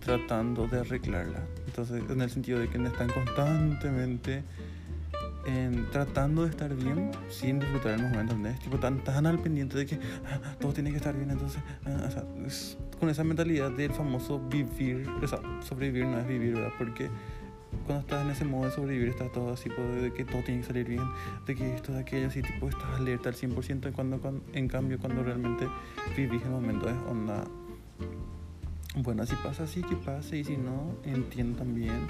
tratando 0.03 0.67
de 0.67 0.81
arreglarla. 0.81 1.39
Entonces, 1.65 2.03
en 2.09 2.21
el 2.21 2.29
sentido 2.29 2.59
de 2.59 2.67
que 2.67 2.77
están 2.83 3.09
constantemente 3.09 4.43
en, 5.45 5.89
tratando 5.91 6.43
de 6.43 6.50
estar 6.50 6.73
bien 6.75 7.12
sin 7.29 7.59
disfrutar 7.59 7.93
el 7.93 8.03
momento, 8.03 8.33
¿entendés? 8.33 8.59
Tipo, 8.59 8.77
tan, 8.79 9.03
tan 9.03 9.25
al 9.25 9.39
pendiente 9.39 9.77
de 9.77 9.85
que 9.85 10.00
ah, 10.25 10.55
todo 10.59 10.73
tiene 10.73 10.91
que 10.91 10.97
estar 10.97 11.15
bien, 11.15 11.31
entonces, 11.31 11.62
ah, 11.85 12.05
o 12.07 12.12
sea, 12.12 12.23
con 13.00 13.09
esa 13.09 13.23
mentalidad 13.23 13.71
del 13.71 13.91
famoso 13.91 14.39
vivir, 14.39 15.07
o 15.21 15.27
sea, 15.27 15.39
sobrevivir 15.62 16.05
no 16.05 16.19
es 16.19 16.27
vivir, 16.27 16.55
¿verdad? 16.55 16.71
Porque 16.77 17.09
cuando 17.85 18.01
estás 18.01 18.23
en 18.23 18.31
ese 18.31 18.45
modo 18.45 18.65
de 18.65 18.71
sobrevivir, 18.71 19.09
estás 19.09 19.31
todo 19.31 19.51
así, 19.51 19.69
de 19.69 20.13
que 20.13 20.25
todo 20.25 20.41
tiene 20.43 20.62
que 20.62 20.67
salir 20.67 20.88
bien, 20.88 21.03
de 21.45 21.55
que 21.55 21.75
esto, 21.75 21.91
de 21.91 22.00
aquello, 22.00 22.27
así, 22.27 22.41
tipo, 22.41 22.69
estás 22.69 22.89
alerta 22.95 23.29
al 23.29 23.35
100%, 23.35 23.91
cuando, 23.93 24.21
cuando, 24.21 24.43
en 24.53 24.67
cambio, 24.67 25.00
cuando 25.00 25.23
realmente 25.23 25.67
vivís 26.15 26.41
el 26.43 26.51
momento 26.51 26.89
es 26.89 26.95
onda. 27.09 27.43
Bueno, 28.95 29.25
si 29.25 29.35
pasa 29.38 29.63
así, 29.63 29.81
que 29.81 29.95
pase, 29.95 30.38
y 30.38 30.43
si 30.43 30.55
no, 30.55 30.95
entiendo 31.03 31.57
también, 31.57 32.07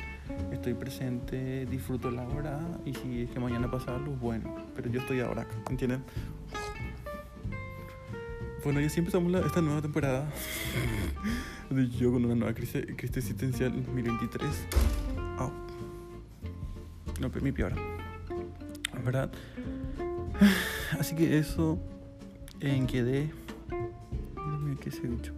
estoy 0.52 0.74
presente, 0.74 1.66
disfruto 1.66 2.12
la 2.12 2.28
hora, 2.28 2.60
y 2.86 2.94
si 2.94 3.22
es 3.22 3.30
que 3.30 3.40
mañana 3.40 3.72
pasa 3.72 3.96
algo, 3.96 4.12
bueno, 4.18 4.54
pero 4.76 4.90
yo 4.90 5.00
estoy 5.00 5.22
ahora 5.22 5.44
acá, 5.44 5.56
¿entienden? 5.70 6.04
Bueno, 8.66 8.82
ya 8.82 8.90
siempre 8.90 9.18
empezamos 9.18 9.46
esta 9.46 9.62
nueva 9.62 9.82
temporada 9.82 10.30
de 11.70 11.90
yo 11.90 12.12
con 12.12 12.26
una 12.26 12.36
nueva 12.36 12.54
crisis, 12.54 12.86
crisis 12.98 13.18
existencial 13.18 13.74
en 13.74 13.86
2023. 13.86 14.50
Oh. 15.40 15.52
No, 17.22 17.30
mi 17.42 17.52
peor. 17.54 17.74
¿Verdad? 19.06 19.32
Así 21.00 21.16
que 21.16 21.38
eso 21.38 21.80
en 22.60 22.88
quedé. 22.88 23.32
¿Qué 24.82 24.92
se 24.92 25.08
dicho? 25.08 25.34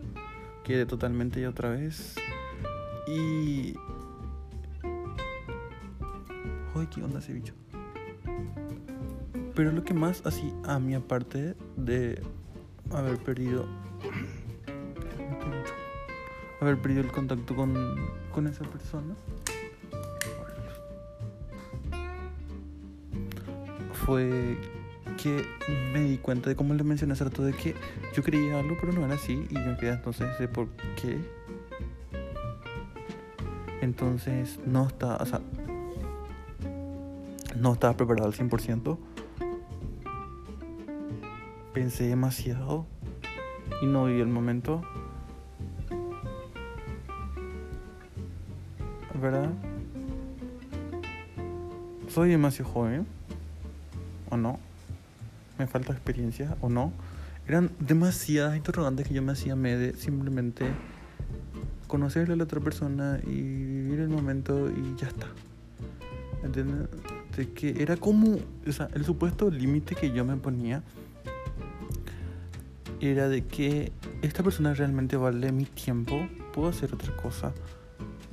Quedé 0.65 0.87
totalmente 0.87 1.39
ya 1.39 1.49
otra 1.49 1.69
vez. 1.69 2.15
Y. 3.07 3.75
Joder, 6.73 6.89
¿qué 6.89 7.03
onda 7.03 7.19
ese 7.19 7.33
bicho? 7.33 7.53
Pero 9.53 9.71
lo 9.71 9.83
que 9.83 9.93
más 9.93 10.25
así 10.25 10.51
a 10.65 10.79
mí 10.79 10.95
aparte 10.95 11.55
de 11.77 12.21
haber 12.91 13.17
perdido 13.19 13.67
haber 16.59 16.81
perdido 16.81 17.01
el 17.01 17.11
contacto 17.11 17.55
con, 17.55 17.95
con 18.33 18.47
esa 18.47 18.65
persona 18.65 19.15
fue 24.05 24.57
que 25.21 25.45
me 25.93 26.01
di 26.01 26.17
cuenta 26.17 26.49
de, 26.49 26.55
como 26.55 26.73
le 26.73 26.83
mencioné 26.83 27.13
hace 27.13 27.23
rato, 27.23 27.43
de 27.43 27.53
que 27.53 27.75
yo 28.13 28.23
creía 28.23 28.59
algo, 28.59 28.75
pero 28.79 28.93
no 28.93 29.05
era 29.05 29.15
así. 29.15 29.45
Y 29.49 29.53
yo 29.53 29.77
quedé 29.77 29.93
entonces 29.93 30.37
de 30.39 30.47
por 30.47 30.67
qué. 31.01 31.19
Entonces 33.81 34.59
no 34.65 34.87
estaba, 34.87 35.17
o 35.17 35.25
sea, 35.25 35.41
no 37.55 37.73
estaba 37.73 37.95
preparado 37.95 38.27
al 38.27 38.33
100%. 38.33 38.97
Pensé 41.73 42.07
demasiado 42.07 42.85
y 43.81 43.85
no 43.85 44.05
vi 44.05 44.19
el 44.19 44.27
momento. 44.27 44.81
¿Verdad? 49.21 49.49
Soy 52.09 52.29
demasiado 52.29 52.71
joven 52.71 53.14
me 55.57 55.67
falta 55.67 55.93
experiencia 55.93 56.57
o 56.61 56.69
no. 56.69 56.93
Eran 57.47 57.71
demasiadas 57.79 58.57
interrogantes 58.57 59.07
que 59.07 59.13
yo 59.13 59.21
me 59.21 59.33
hacía 59.33 59.55
de 59.55 59.93
simplemente 59.93 60.65
conocerle 61.87 62.33
a 62.33 62.37
la 62.37 62.43
otra 62.45 62.59
persona 62.59 63.19
y 63.23 63.41
vivir 63.41 63.99
el 63.99 64.09
momento 64.09 64.69
y 64.69 64.99
ya 64.99 65.07
está. 65.07 65.27
¿Entiendes? 66.43 66.89
De 67.35 67.51
que 67.51 67.81
era 67.81 67.97
como, 67.97 68.37
o 68.67 68.71
sea, 68.71 68.89
el 68.93 69.05
supuesto 69.05 69.49
límite 69.49 69.95
que 69.95 70.11
yo 70.11 70.25
me 70.25 70.37
ponía 70.37 70.83
era 72.99 73.27
de 73.29 73.43
que 73.45 73.91
esta 74.21 74.41
persona 74.41 74.73
realmente 74.73 75.17
vale 75.17 75.51
mi 75.51 75.65
tiempo, 75.65 76.27
puedo 76.53 76.69
hacer 76.69 76.93
otra 76.93 77.15
cosa 77.17 77.53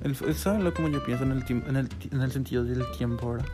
Él, 0.02 0.16
él 0.26 0.34
sabe 0.34 0.62
lo 0.62 0.72
como 0.72 0.88
yo 0.88 1.04
pienso 1.04 1.24
en 1.24 1.32
el, 1.32 1.44
en, 1.48 1.76
el, 1.76 1.88
en 2.10 2.20
el 2.20 2.32
sentido 2.32 2.64
del 2.64 2.84
tiempo 2.96 3.26
ahora. 3.26 3.44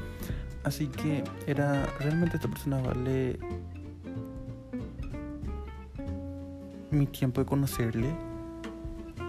Así 0.69 0.87
que 0.89 1.25
era, 1.47 1.87
realmente 1.99 2.37
esta 2.37 2.47
persona 2.47 2.79
vale 2.83 3.39
mi 6.91 7.07
tiempo 7.07 7.41
de 7.41 7.47
conocerle, 7.47 8.15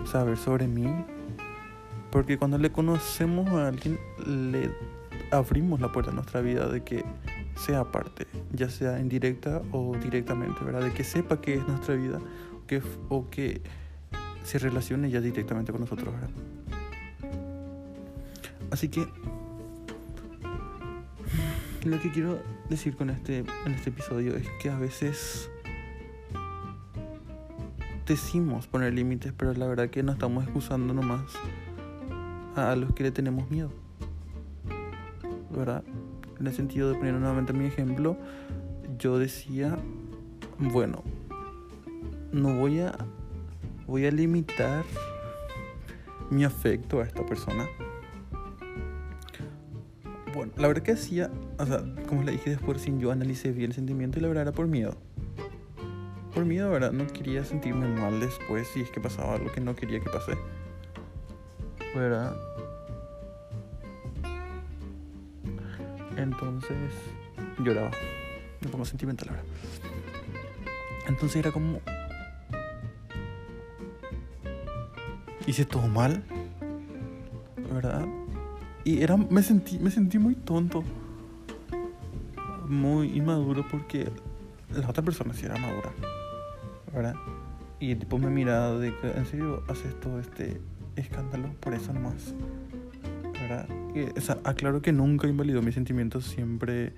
saber 0.03 0.35
sobre 0.35 0.67
mí, 0.67 0.85
porque 2.11 2.37
cuando 2.37 2.57
le 2.57 2.73
conocemos 2.73 3.47
a 3.51 3.69
alguien, 3.69 3.97
le 4.27 4.69
abrimos 5.31 5.79
la 5.79 5.89
puerta 5.93 6.11
a 6.11 6.13
nuestra 6.13 6.41
vida 6.41 6.67
de 6.67 6.83
que 6.83 7.05
sea 7.55 7.89
parte, 7.89 8.27
ya 8.51 8.69
sea 8.69 8.99
indirecta 8.99 9.61
o 9.71 9.95
directamente, 9.95 10.61
¿verdad? 10.65 10.81
De 10.81 10.91
que 10.91 11.05
sepa 11.05 11.39
que 11.39 11.53
es 11.53 11.65
nuestra 11.65 11.95
vida 11.95 12.19
que, 12.67 12.81
o 13.07 13.29
que 13.29 13.61
se 14.43 14.59
relacione 14.59 15.09
ya 15.09 15.21
directamente 15.21 15.71
con 15.71 15.79
nosotros, 15.79 16.13
¿verdad? 16.13 16.31
Así 18.71 18.89
que 18.89 19.07
lo 21.83 21.99
que 21.99 22.11
quiero 22.11 22.41
decir 22.69 22.95
con 22.95 23.09
este, 23.09 23.39
en 23.65 23.73
este 23.73 23.89
episodio 23.89 24.35
es 24.35 24.47
que 24.61 24.69
a 24.69 24.77
veces 24.77 25.49
decimos 28.05 28.67
poner 28.67 28.93
límites, 28.93 29.33
pero 29.37 29.53
la 29.53 29.67
verdad 29.67 29.89
que 29.89 30.03
no 30.03 30.11
estamos 30.11 30.43
excusando 30.43 30.93
nomás 30.93 31.21
a, 32.55 32.75
los 32.75 32.93
que 32.93 33.03
le 33.03 33.11
tenemos 33.11 33.49
miedo. 33.49 33.71
¿Verdad? 35.51 35.83
En 36.39 36.47
el 36.47 36.53
sentido 36.53 36.89
de 36.89 36.95
poner 36.95 37.13
nuevamente 37.13 37.53
mi 37.53 37.65
ejemplo, 37.65 38.17
yo 38.97 39.17
decía, 39.17 39.77
bueno, 40.57 41.03
no 42.31 42.55
voy 42.55 42.79
a 42.79 42.97
voy 43.87 44.05
a 44.05 44.11
limitar 44.11 44.83
mi 46.29 46.43
afecto 46.43 46.99
a 46.99 47.03
esta 47.03 47.25
persona. 47.25 47.65
La 50.59 50.67
verdad 50.67 50.83
que 50.83 50.91
hacía, 50.91 51.31
o 51.57 51.65
sea, 51.65 51.81
como 52.05 52.23
le 52.23 52.33
dije 52.33 52.49
después, 52.49 52.81
sin 52.81 52.99
yo 52.99 53.11
analicé 53.11 53.53
bien 53.53 53.71
el 53.71 53.75
sentimiento 53.75 54.19
y 54.19 54.21
la 54.21 54.27
verdad 54.27 54.41
era 54.41 54.51
por 54.51 54.67
miedo. 54.67 54.93
Por 56.35 56.43
miedo, 56.43 56.69
¿verdad? 56.69 56.91
No 56.91 57.07
quería 57.07 57.45
sentirme 57.45 57.87
mal 57.87 58.19
después 58.19 58.67
si 58.67 58.81
es 58.81 58.91
que 58.91 58.99
pasaba 58.99 59.35
algo 59.35 59.49
que 59.53 59.61
no 59.61 59.73
quería 59.73 60.01
que 60.01 60.09
pase. 60.09 60.37
¿Verdad? 61.95 62.35
Entonces 66.17 66.91
lloraba. 67.59 67.91
Me 68.59 68.67
pongo 68.67 68.83
sentimental 68.83 69.29
ahora. 69.29 69.43
Entonces 71.07 71.37
era 71.37 71.53
como... 71.53 71.79
Hice 75.47 75.63
todo 75.63 75.87
mal. 75.87 76.21
¿Verdad? 77.73 78.05
Y 78.83 79.01
era, 79.01 79.17
me, 79.17 79.43
sentí, 79.43 79.79
me 79.79 79.91
sentí 79.91 80.17
muy 80.17 80.35
tonto. 80.35 80.83
Muy 82.67 83.17
inmaduro 83.17 83.65
porque 83.69 84.09
la 84.73 84.89
otra 84.89 85.03
persona 85.03 85.33
sí 85.33 85.45
era 85.45 85.57
madura. 85.57 85.91
¿Verdad? 86.93 87.15
Y 87.79 87.91
el 87.91 87.99
tipo 87.99 88.17
me 88.17 88.29
miraba 88.29 88.77
de 88.77 88.95
que, 88.97 89.11
¿en 89.11 89.25
serio 89.25 89.63
haces 89.67 89.99
todo 89.99 90.19
este 90.19 90.59
escándalo? 90.95 91.49
Por 91.59 91.73
eso 91.73 91.93
nomás. 91.93 92.33
¿Verdad? 93.33 93.67
Y, 93.95 94.17
o 94.17 94.21
sea, 94.21 94.37
aclaro 94.43 94.81
que 94.81 94.91
nunca 94.91 95.27
invalidó 95.27 95.61
mis 95.61 95.75
sentimientos. 95.75 96.25
Siempre 96.25 96.93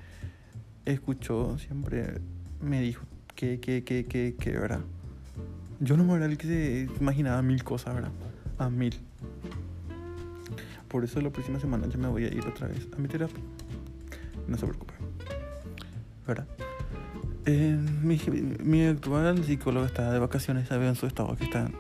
escuchó, 0.86 1.58
siempre 1.58 2.22
me 2.62 2.82
dijo 2.82 3.06
que, 3.36 3.60
que, 3.60 3.84
que, 3.84 4.06
que, 4.06 4.36
que, 4.40 4.52
¿verdad? 4.52 4.82
Yo 5.80 5.98
no 5.98 6.16
era 6.16 6.26
el 6.26 6.38
que 6.38 6.48
se 6.48 6.90
imaginaba 7.00 7.42
mil 7.42 7.64
cosas, 7.64 7.96
¿verdad? 7.96 8.12
A 8.58 8.70
mil. 8.70 8.96
Por 10.92 11.06
eso 11.06 11.22
la 11.22 11.30
próxima 11.30 11.58
semana 11.58 11.88
yo 11.88 11.98
me 11.98 12.10
voy 12.10 12.26
a 12.26 12.28
ir 12.28 12.46
otra 12.46 12.68
vez 12.68 12.86
a 12.94 13.00
mi 13.00 13.08
terapia. 13.08 13.40
No 14.46 14.58
se 14.58 14.66
preocupe. 14.66 14.94
¿Verdad? 16.28 16.46
Eh, 17.46 17.80
mi, 18.04 18.20
mi 18.62 18.86
actual 18.86 19.44
psicólogo 19.46 19.86
está 19.86 20.12
de 20.12 20.20
vacaciones, 20.20 20.68
sabe 20.68 20.90
en 20.90 20.96
su 20.96 21.08
estado 21.08 21.34
que 21.38 21.46
está 21.46 21.72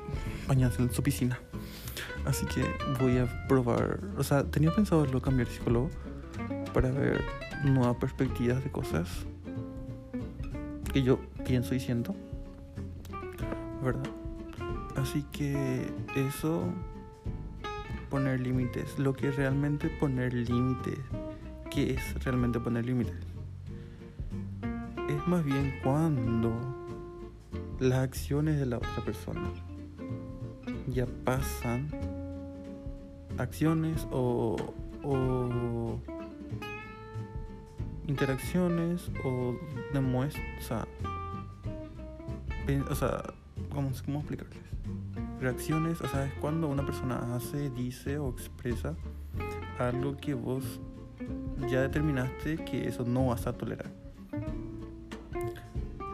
bañándose 0.48 0.82
en 0.82 0.92
su 0.94 1.04
piscina. 1.04 1.38
Así 2.26 2.46
que 2.46 2.64
voy 3.02 3.18
a 3.18 3.48
probar. 3.50 4.00
O 4.18 4.24
sea, 4.24 4.46
tenía 4.46 4.72
pensado 4.74 5.06
lo 5.06 5.22
cambiar 5.22 5.50
de 5.50 5.56
psicólogo 5.56 5.90
para 6.74 6.90
ver 6.90 7.22
nuevas 7.66 7.98
perspectivas 7.98 8.64
de 8.64 8.72
cosas 8.72 9.10
que 10.94 11.04
yo 11.04 11.20
pienso 11.46 11.76
y 11.76 11.82
siento. 11.82 12.16
¿Verdad? 13.84 14.10
Así 14.96 15.26
que 15.34 15.92
eso 16.16 16.64
poner 18.12 18.42
límites. 18.42 19.00
Lo 19.00 19.14
que 19.14 19.32
realmente 19.32 19.90
poner 19.90 20.34
límites. 20.34 21.00
¿Qué 21.72 21.94
es 21.94 22.24
realmente 22.24 22.60
poner 22.60 22.86
límites? 22.86 23.16
Es 25.10 25.28
más 25.28 25.44
bien 25.44 25.74
cuando 25.82 26.52
las 27.80 28.00
acciones 28.00 28.60
de 28.60 28.66
la 28.66 28.78
otra 28.78 29.04
persona 29.04 29.50
ya 30.88 31.08
pasan 31.24 31.88
acciones 33.38 34.06
o, 34.12 34.58
o 35.04 36.00
interacciones 38.08 39.10
o 39.24 39.56
demuestra 39.94 40.44
o 40.60 40.62
sea, 40.62 40.88
o 42.90 42.96
sea 42.96 43.24
¿cómo, 43.74 43.92
cómo 44.06 44.20
explicarles? 44.20 44.51
Reacciones, 45.42 46.00
o 46.02 46.08
sea, 46.08 46.26
es 46.26 46.34
cuando 46.36 46.68
una 46.68 46.86
persona 46.86 47.36
hace, 47.36 47.70
dice 47.72 48.18
o 48.20 48.30
expresa 48.30 48.96
algo 49.80 50.16
que 50.16 50.34
vos 50.34 50.80
ya 51.70 51.82
determinaste 51.82 52.58
que 52.58 52.88
eso 52.88 53.04
no 53.04 53.28
vas 53.28 53.48
a 53.48 53.54
tolerar. 53.54 53.92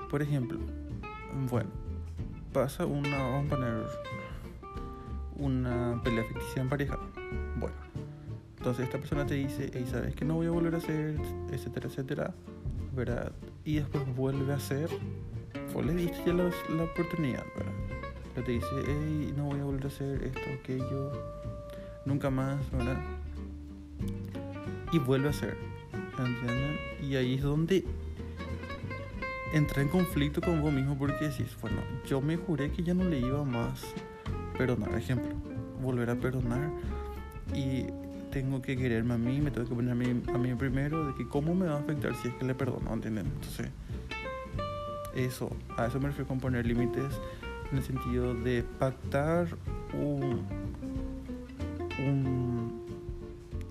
Por 0.09 0.21
ejemplo, 0.21 0.57
bueno, 1.49 1.69
pasa 2.53 2.85
una, 2.85 3.17
vamos 3.17 3.45
a 3.45 3.55
poner 3.55 3.83
una 5.35 6.01
pelea 6.03 6.23
ficticia 6.23 6.61
en 6.61 6.69
pareja. 6.69 6.97
Bueno, 7.59 7.75
entonces 8.57 8.85
esta 8.85 8.97
persona 8.97 9.25
te 9.25 9.35
dice, 9.35 9.69
hey, 9.73 9.85
sabes 9.89 10.15
que 10.15 10.25
no 10.25 10.35
voy 10.35 10.47
a 10.47 10.51
volver 10.51 10.75
a 10.75 10.77
hacer, 10.77 11.19
etcétera, 11.51 11.87
etcétera, 11.87 12.33
¿verdad? 12.95 13.31
Y 13.65 13.75
después 13.75 14.03
vuelve 14.15 14.53
a 14.53 14.55
hacer, 14.55 14.89
vos 15.73 15.85
le 15.85 15.93
diste 15.93 16.17
ya 16.25 16.33
la, 16.33 16.49
la 16.69 16.83
oportunidad, 16.83 17.43
¿verdad? 17.57 17.66
Pero 18.37 18.45
te 18.45 18.51
dice, 18.51 18.67
hey, 18.85 19.33
no 19.35 19.45
voy 19.45 19.59
a 19.59 19.63
volver 19.63 19.85
a 19.85 19.87
hacer 19.87 20.21
esto, 20.21 20.41
aquello, 20.61 21.11
nunca 22.05 22.29
más, 22.29 22.59
¿verdad? 22.69 22.95
Y 24.91 24.99
vuelve 24.99 25.25
a 25.25 25.31
hacer, 25.31 25.57
¿entienden? 26.19 26.77
Y 27.01 27.15
ahí 27.15 27.33
es 27.33 27.41
donde 27.41 27.83
entra 29.53 29.81
en 29.81 29.87
conflicto 29.87 30.39
con 30.39 30.61
vos 30.61 30.71
mismo 30.71 30.95
porque 30.99 31.29
decís, 31.29 31.57
bueno, 31.61 31.77
yo 32.05 32.21
me 32.21 32.37
juré 32.37 32.69
que 32.69 32.83
ya 32.83 32.93
no 32.93 33.05
le 33.05 33.21
iba 33.21 33.43
más 33.43 33.81
perdonar, 34.55 34.93
ejemplo, 34.93 35.33
volver 35.81 36.11
a 36.11 36.15
perdonar 36.15 36.69
y 37.55 37.87
tengo 38.31 38.61
que 38.61 38.77
quererme 38.77 39.15
a 39.15 39.17
mí, 39.17 39.41
me 39.41 39.49
tengo 39.49 39.67
que 39.67 39.73
poner 39.73 39.93
a 39.93 39.95
mí, 39.95 40.21
a 40.31 40.37
mí 40.37 40.53
primero, 40.53 41.07
de 41.07 41.15
que 41.15 41.27
cómo 41.27 41.55
me 41.55 41.65
va 41.65 41.77
a 41.77 41.79
afectar 41.79 42.13
si 42.13 42.27
es 42.27 42.35
que 42.35 42.45
le 42.45 42.53
perdono, 42.53 42.93
¿entienden? 42.93 43.25
Entonces, 43.25 43.71
eso, 45.15 45.49
a 45.75 45.87
eso 45.87 45.99
me 45.99 46.09
refiero 46.09 46.27
con 46.27 46.39
poner 46.39 46.67
límites 46.67 47.19
en 47.71 47.77
el 47.77 47.83
sentido 47.83 48.33
de 48.33 48.63
pactar 48.63 49.47
un, 49.93 50.41
un, 52.05 52.81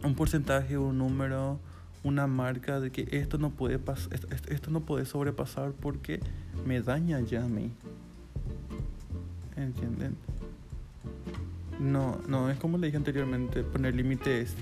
un 0.02 0.14
porcentaje, 0.14 0.76
un 0.78 0.98
número, 0.98 1.58
una 2.04 2.26
marca 2.26 2.80
de 2.80 2.90
que 2.90 3.08
esto 3.12 3.38
no 3.38 3.50
puede 3.50 3.78
pas 3.78 4.08
esto, 4.12 4.28
esto- 4.48 4.70
no 4.70 4.80
puede 4.80 5.04
sobrepasar 5.06 5.72
porque 5.72 6.20
me 6.66 6.80
daña 6.80 7.20
ya 7.20 7.44
a 7.44 7.48
mí. 7.48 7.70
¿Entienden? 9.56 10.16
No, 11.80 12.18
no, 12.28 12.50
es 12.50 12.58
como 12.58 12.78
le 12.78 12.86
dije 12.86 12.96
anteriormente, 12.96 13.62
poner 13.62 13.94
límite 13.94 14.40
es 14.40 14.54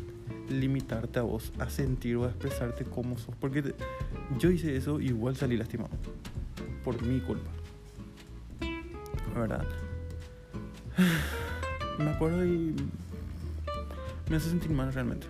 limitarte 0.49 1.18
a 1.18 1.23
vos, 1.23 1.53
a 1.59 1.70
sentir 1.70 2.16
o 2.16 2.25
a 2.25 2.29
expresarte 2.29 2.85
como 2.85 3.18
sos. 3.18 3.35
Porque 3.40 3.75
yo 4.38 4.51
hice 4.51 4.77
eso, 4.77 5.01
igual 5.01 5.37
salí 5.37 5.57
lastimado. 5.57 5.90
Por 6.85 7.03
mi 7.03 7.20
culpa. 7.20 7.51
¿Verdad? 9.35 9.64
Me 11.99 12.11
acuerdo 12.11 12.44
y 12.44 12.75
me 14.29 14.37
hace 14.37 14.49
sentir 14.49 14.70
mal 14.70 14.92
realmente. 14.92 15.27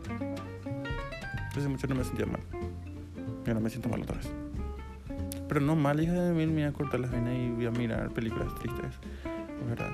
Hace 1.50 1.68
mucho 1.68 1.86
no 1.86 1.94
me 1.94 2.04
sentía 2.04 2.26
mal. 2.26 2.40
Y 3.44 3.48
ahora 3.48 3.60
me 3.60 3.68
siento 3.68 3.88
mal 3.88 4.02
otra 4.02 4.16
vez. 4.16 4.30
Pero 5.48 5.60
no 5.60 5.76
mal, 5.76 6.00
hija 6.00 6.12
de 6.12 6.32
mil, 6.32 6.48
me 6.48 6.62
voy 6.62 6.62
a 6.62 6.72
cortar 6.72 7.00
las 7.00 7.10
venas 7.10 7.34
y 7.36 7.50
voy 7.50 7.66
a 7.66 7.70
mirar 7.70 8.10
películas 8.10 8.54
tristes. 8.56 8.92
¿Verdad? 9.68 9.90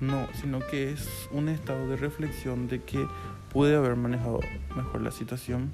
No, 0.00 0.26
sino 0.34 0.60
que 0.60 0.92
es 0.92 1.28
un 1.32 1.48
estado 1.48 1.88
de 1.88 1.96
reflexión 1.96 2.68
de 2.68 2.82
que 2.82 3.06
pude 3.52 3.76
haber 3.76 3.96
manejado 3.96 4.40
mejor 4.76 5.02
la 5.02 5.10
situación. 5.10 5.70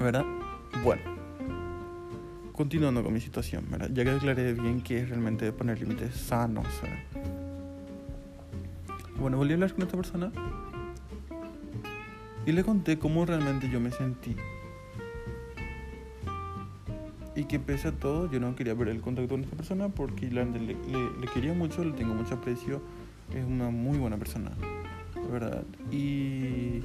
¿Verdad? 0.00 0.24
Bueno. 0.82 1.15
Continuando 2.56 3.04
con 3.04 3.12
mi 3.12 3.20
situación. 3.20 3.66
Ya 3.92 4.02
que 4.02 4.10
aclaré 4.10 4.54
bien 4.54 4.80
que 4.80 5.00
es 5.00 5.08
realmente 5.10 5.52
poner 5.52 5.78
límites 5.78 6.14
sanos. 6.14 6.66
Bueno, 9.20 9.36
volví 9.36 9.52
a 9.52 9.54
hablar 9.54 9.74
con 9.74 9.82
esta 9.82 9.96
persona 9.96 10.32
y 12.46 12.52
le 12.52 12.64
conté 12.64 12.98
cómo 12.98 13.26
realmente 13.26 13.68
yo 13.68 13.78
me 13.78 13.90
sentí. 13.90 14.34
Y 17.34 17.44
que 17.44 17.58
pese 17.58 17.88
a 17.88 17.92
todo, 17.92 18.30
yo 18.30 18.40
no 18.40 18.56
quería 18.56 18.74
perder 18.74 18.94
el 18.96 19.02
contacto 19.02 19.28
con 19.28 19.44
esta 19.44 19.56
persona 19.56 19.90
porque 19.90 20.30
le, 20.30 20.44
le, 20.46 20.74
le 20.74 21.26
quería 21.34 21.52
mucho, 21.52 21.84
le 21.84 21.92
tengo 21.92 22.14
mucho 22.14 22.36
aprecio. 22.36 22.80
Es 23.34 23.44
una 23.44 23.68
muy 23.68 23.98
buena 23.98 24.16
persona, 24.16 24.52
¿verdad? 25.30 25.64
Y 25.90 26.80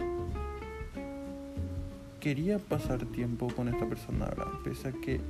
quería 2.20 2.60
pasar 2.60 3.06
tiempo 3.06 3.48
con 3.48 3.70
esta 3.70 3.88
persona, 3.88 4.26
¿verdad? 4.26 4.48
Pese 4.64 4.90
a 4.90 4.92
que 4.92 5.22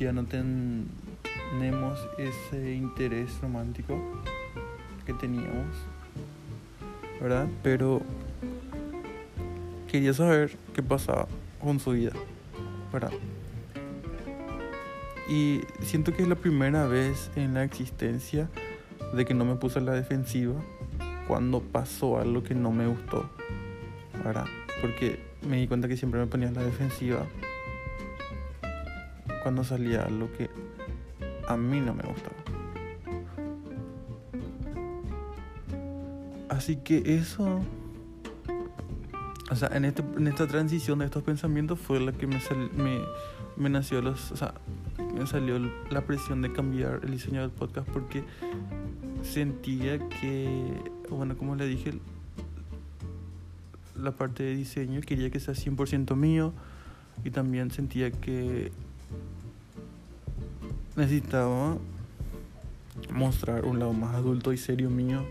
ya 0.00 0.12
no 0.12 0.24
tenemos 0.24 1.98
ese 2.16 2.72
interés 2.72 3.38
romántico 3.42 4.00
que 5.04 5.12
teníamos, 5.12 5.76
¿verdad? 7.20 7.46
Pero 7.62 8.00
quería 9.88 10.14
saber 10.14 10.56
qué 10.74 10.82
pasaba 10.82 11.28
con 11.60 11.78
su 11.80 11.90
vida, 11.90 12.12
¿verdad? 12.90 13.12
Y 15.28 15.60
siento 15.82 16.14
que 16.14 16.22
es 16.22 16.28
la 16.28 16.34
primera 16.34 16.86
vez 16.86 17.30
en 17.36 17.52
la 17.52 17.62
existencia 17.62 18.48
de 19.14 19.26
que 19.26 19.34
no 19.34 19.44
me 19.44 19.56
puse 19.56 19.80
a 19.80 19.82
la 19.82 19.92
defensiva 19.92 20.54
cuando 21.28 21.60
pasó 21.60 22.18
algo 22.18 22.42
que 22.42 22.54
no 22.54 22.72
me 22.72 22.86
gustó, 22.86 23.28
¿verdad? 24.24 24.46
Porque 24.80 25.20
me 25.46 25.58
di 25.58 25.68
cuenta 25.68 25.88
que 25.88 25.98
siempre 25.98 26.20
me 26.20 26.26
ponía 26.26 26.48
en 26.48 26.54
la 26.54 26.62
defensiva 26.62 27.26
cuando 29.42 29.64
salía 29.64 30.02
algo 30.02 30.30
que 30.32 30.50
a 31.48 31.56
mí 31.56 31.80
no 31.80 31.94
me 31.94 32.02
gustaba. 32.02 32.36
Así 36.48 36.76
que 36.76 37.02
eso, 37.16 37.60
o 39.50 39.56
sea, 39.56 39.70
en, 39.72 39.84
este, 39.84 40.02
en 40.16 40.26
esta 40.26 40.46
transición 40.46 40.98
de 40.98 41.06
estos 41.06 41.22
pensamientos 41.22 41.78
fue 41.78 42.00
la 42.00 42.12
que 42.12 42.26
me, 42.26 42.38
me, 42.76 43.00
me 43.56 43.70
nació 43.70 44.02
los, 44.02 44.32
o 44.32 44.36
sea, 44.36 44.54
me 45.14 45.26
salió 45.26 45.58
la 45.90 46.02
presión 46.02 46.42
de 46.42 46.52
cambiar 46.52 47.00
el 47.02 47.12
diseño 47.12 47.40
del 47.40 47.50
podcast 47.50 47.88
porque 47.88 48.24
sentía 49.22 49.98
que, 50.08 50.74
bueno, 51.08 51.36
como 51.36 51.56
le 51.56 51.66
dije, 51.66 51.94
la 53.96 54.12
parte 54.12 54.42
de 54.42 54.54
diseño, 54.54 55.00
quería 55.00 55.30
que 55.30 55.40
sea 55.40 55.54
100% 55.54 56.16
mío 56.16 56.52
y 57.24 57.30
también 57.30 57.70
sentía 57.70 58.10
que 58.10 58.72
necesitaba 61.00 61.78
mostrar 63.10 63.64
un 63.64 63.78
lado 63.78 63.92
más 63.94 64.14
adulto 64.14 64.52
y 64.52 64.58
serio 64.58 64.90
mío 64.90 65.24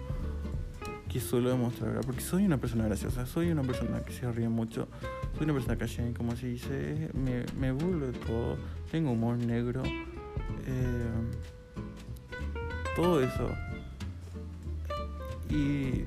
que 1.08 1.20
suelo 1.20 1.50
demostrar, 1.50 2.02
porque 2.06 2.22
soy 2.22 2.46
una 2.46 2.58
persona 2.58 2.86
graciosa, 2.86 3.26
soy 3.26 3.52
una 3.52 3.64
persona 3.64 4.02
que 4.02 4.12
se 4.12 4.32
ríe 4.32 4.50
mucho, 4.50 4.88
soy 5.36 5.46
una 5.46 5.54
persona 5.54 5.78
que, 5.78 6.14
como 6.14 6.36
se 6.36 6.48
dice, 6.48 7.10
me, 7.14 7.46
me 7.60 7.72
burlo 7.72 8.12
de 8.12 8.18
todo, 8.20 8.58
tengo 8.92 9.12
humor 9.12 9.38
negro, 9.38 9.82
eh, 10.66 11.10
todo 12.96 13.22
eso. 13.22 13.50
Y 15.50 16.06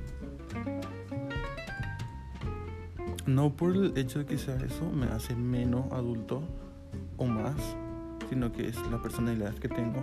no 3.27 3.51
por 3.51 3.75
el 3.75 3.97
hecho 3.97 4.21
de 4.21 4.27
que 4.27 4.39
sea 4.39 4.57
eso 4.57 4.91
me 4.91 5.07
hace 5.07 5.35
menos 5.35 5.91
adulto 5.93 6.43
o 7.17 7.27
más, 7.27 7.57
sino 8.33 8.51
que 8.51 8.67
es 8.67 8.77
la 8.91 8.97
personalidad 9.03 9.53
que 9.57 9.69
tengo, 9.69 10.03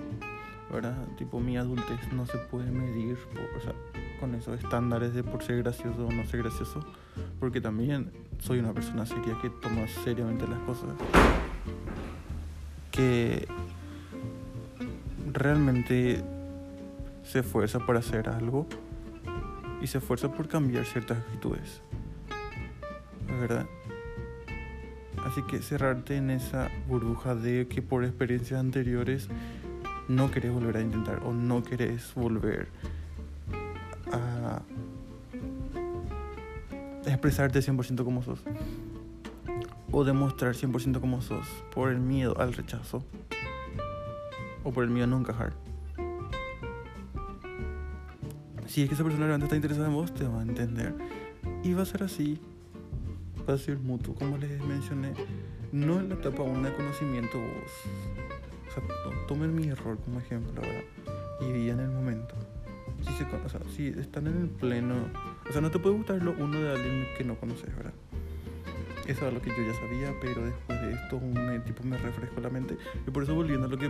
¿verdad? 0.71 0.95
Tipo, 1.17 1.39
mi 1.39 1.57
adultez 1.57 2.13
no 2.13 2.27
se 2.27 2.37
puede 2.37 2.69
medir 2.69 3.17
o 3.57 3.59
sea, 3.59 3.73
con 4.19 4.35
esos 4.35 4.63
estándares 4.63 5.15
de 5.15 5.23
por 5.23 5.41
ser 5.41 5.63
gracioso 5.63 6.05
o 6.05 6.11
no 6.11 6.23
ser 6.27 6.43
gracioso, 6.43 6.85
porque 7.39 7.59
también 7.59 8.11
soy 8.37 8.59
una 8.59 8.71
persona 8.71 9.07
seria 9.07 9.35
que 9.41 9.49
toma 9.49 9.87
seriamente 10.03 10.47
las 10.47 10.59
cosas, 10.59 10.91
que 12.91 13.47
realmente 15.33 16.23
se 17.23 17.39
esfuerza 17.39 17.79
por 17.79 17.97
hacer 17.97 18.29
algo 18.29 18.67
y 19.81 19.87
se 19.87 19.97
esfuerza 19.97 20.31
por 20.31 20.47
cambiar 20.47 20.85
ciertas 20.85 21.17
actitudes. 21.17 21.81
¿verdad? 23.39 23.65
Así 25.25 25.43
que 25.43 25.60
cerrarte 25.60 26.17
en 26.17 26.29
esa 26.29 26.69
burbuja 26.88 27.36
de 27.36 27.67
que 27.67 27.82
por 27.82 28.03
experiencias 28.03 28.60
anteriores 28.60 29.27
no 30.08 30.32
querés 30.32 30.51
volver 30.51 30.77
a 30.77 30.82
intentar 30.82 31.21
o 31.23 31.34
no 31.34 31.63
querés 31.63 32.13
volver 32.15 32.67
a 34.12 34.62
expresarte 37.05 37.60
100% 37.60 38.03
como 38.03 38.23
sos 38.23 38.43
o 39.91 40.03
demostrar 40.03 40.55
100% 40.55 40.99
como 40.99 41.21
sos 41.21 41.47
por 41.73 41.89
el 41.89 41.99
miedo 41.99 42.39
al 42.39 42.53
rechazo 42.53 43.03
o 44.63 44.71
por 44.71 44.84
el 44.84 44.89
miedo 44.89 45.05
a 45.05 45.08
no 45.08 45.19
encajar. 45.19 45.53
Si 48.67 48.84
es 48.84 48.88
que 48.88 48.93
esa 48.93 49.03
persona 49.03 49.25
realmente 49.25 49.45
está 49.45 49.55
interesada 49.55 49.88
en 49.88 49.95
vos, 49.95 50.13
te 50.13 50.27
va 50.27 50.39
a 50.39 50.43
entender. 50.43 50.93
Y 51.63 51.73
va 51.73 51.82
a 51.82 51.86
ser 51.86 52.03
así 52.03 52.39
ser 53.57 53.79
mutuo, 53.79 54.15
como 54.15 54.38
les 54.38 54.62
mencioné, 54.62 55.13
no 55.71 55.99
en 55.99 56.09
la 56.09 56.15
etapa 56.15 56.43
1 56.43 56.69
de 56.69 56.75
conocimiento 56.75 57.38
vos. 57.38 57.71
O 58.67 58.71
sea, 58.71 58.83
tomen 59.27 59.55
mi 59.55 59.67
error 59.67 59.97
como 59.99 60.19
ejemplo, 60.19 60.62
¿verdad? 60.62 60.83
Y 61.41 61.51
vivan 61.51 61.79
el 61.79 61.89
momento. 61.89 62.35
Si, 63.01 63.13
se, 63.13 63.23
o 63.23 63.49
sea, 63.49 63.62
si 63.75 63.88
están 63.88 64.27
en 64.27 64.41
el 64.41 64.49
pleno, 64.49 64.95
o 65.47 65.51
sea, 65.51 65.62
no 65.62 65.71
te 65.71 65.79
puede 65.79 65.95
gustar 65.95 66.21
lo 66.21 66.31
uno 66.33 66.59
de 66.59 66.69
alguien 66.69 67.07
que 67.17 67.23
no 67.23 67.39
conoces, 67.39 67.75
¿verdad? 67.75 67.93
Eso 69.07 69.21
era 69.21 69.31
lo 69.31 69.41
que 69.41 69.49
yo 69.49 69.55
ya 69.65 69.73
sabía, 69.73 70.13
pero 70.21 70.45
después 70.45 70.79
de 70.81 70.93
esto 70.93 71.17
un 71.17 71.63
tipo 71.65 71.83
me 71.83 71.97
refrescó 71.97 72.41
la 72.41 72.49
mente. 72.51 72.77
Y 73.07 73.09
por 73.09 73.23
eso 73.23 73.33
volviendo 73.33 73.65
a 73.65 73.69
lo 73.69 73.77
que 73.77 73.89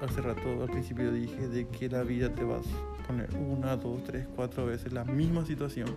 hace 0.00 0.22
rato 0.22 0.62
al 0.62 0.70
principio 0.70 1.12
dije, 1.12 1.48
de 1.48 1.68
que 1.68 1.90
la 1.90 2.02
vida 2.02 2.34
te 2.34 2.44
vas 2.44 2.64
a 2.66 3.06
poner 3.06 3.28
una, 3.36 3.76
dos, 3.76 4.02
tres, 4.04 4.26
cuatro 4.34 4.64
veces 4.64 4.90
la 4.94 5.04
misma 5.04 5.44
situación 5.44 5.94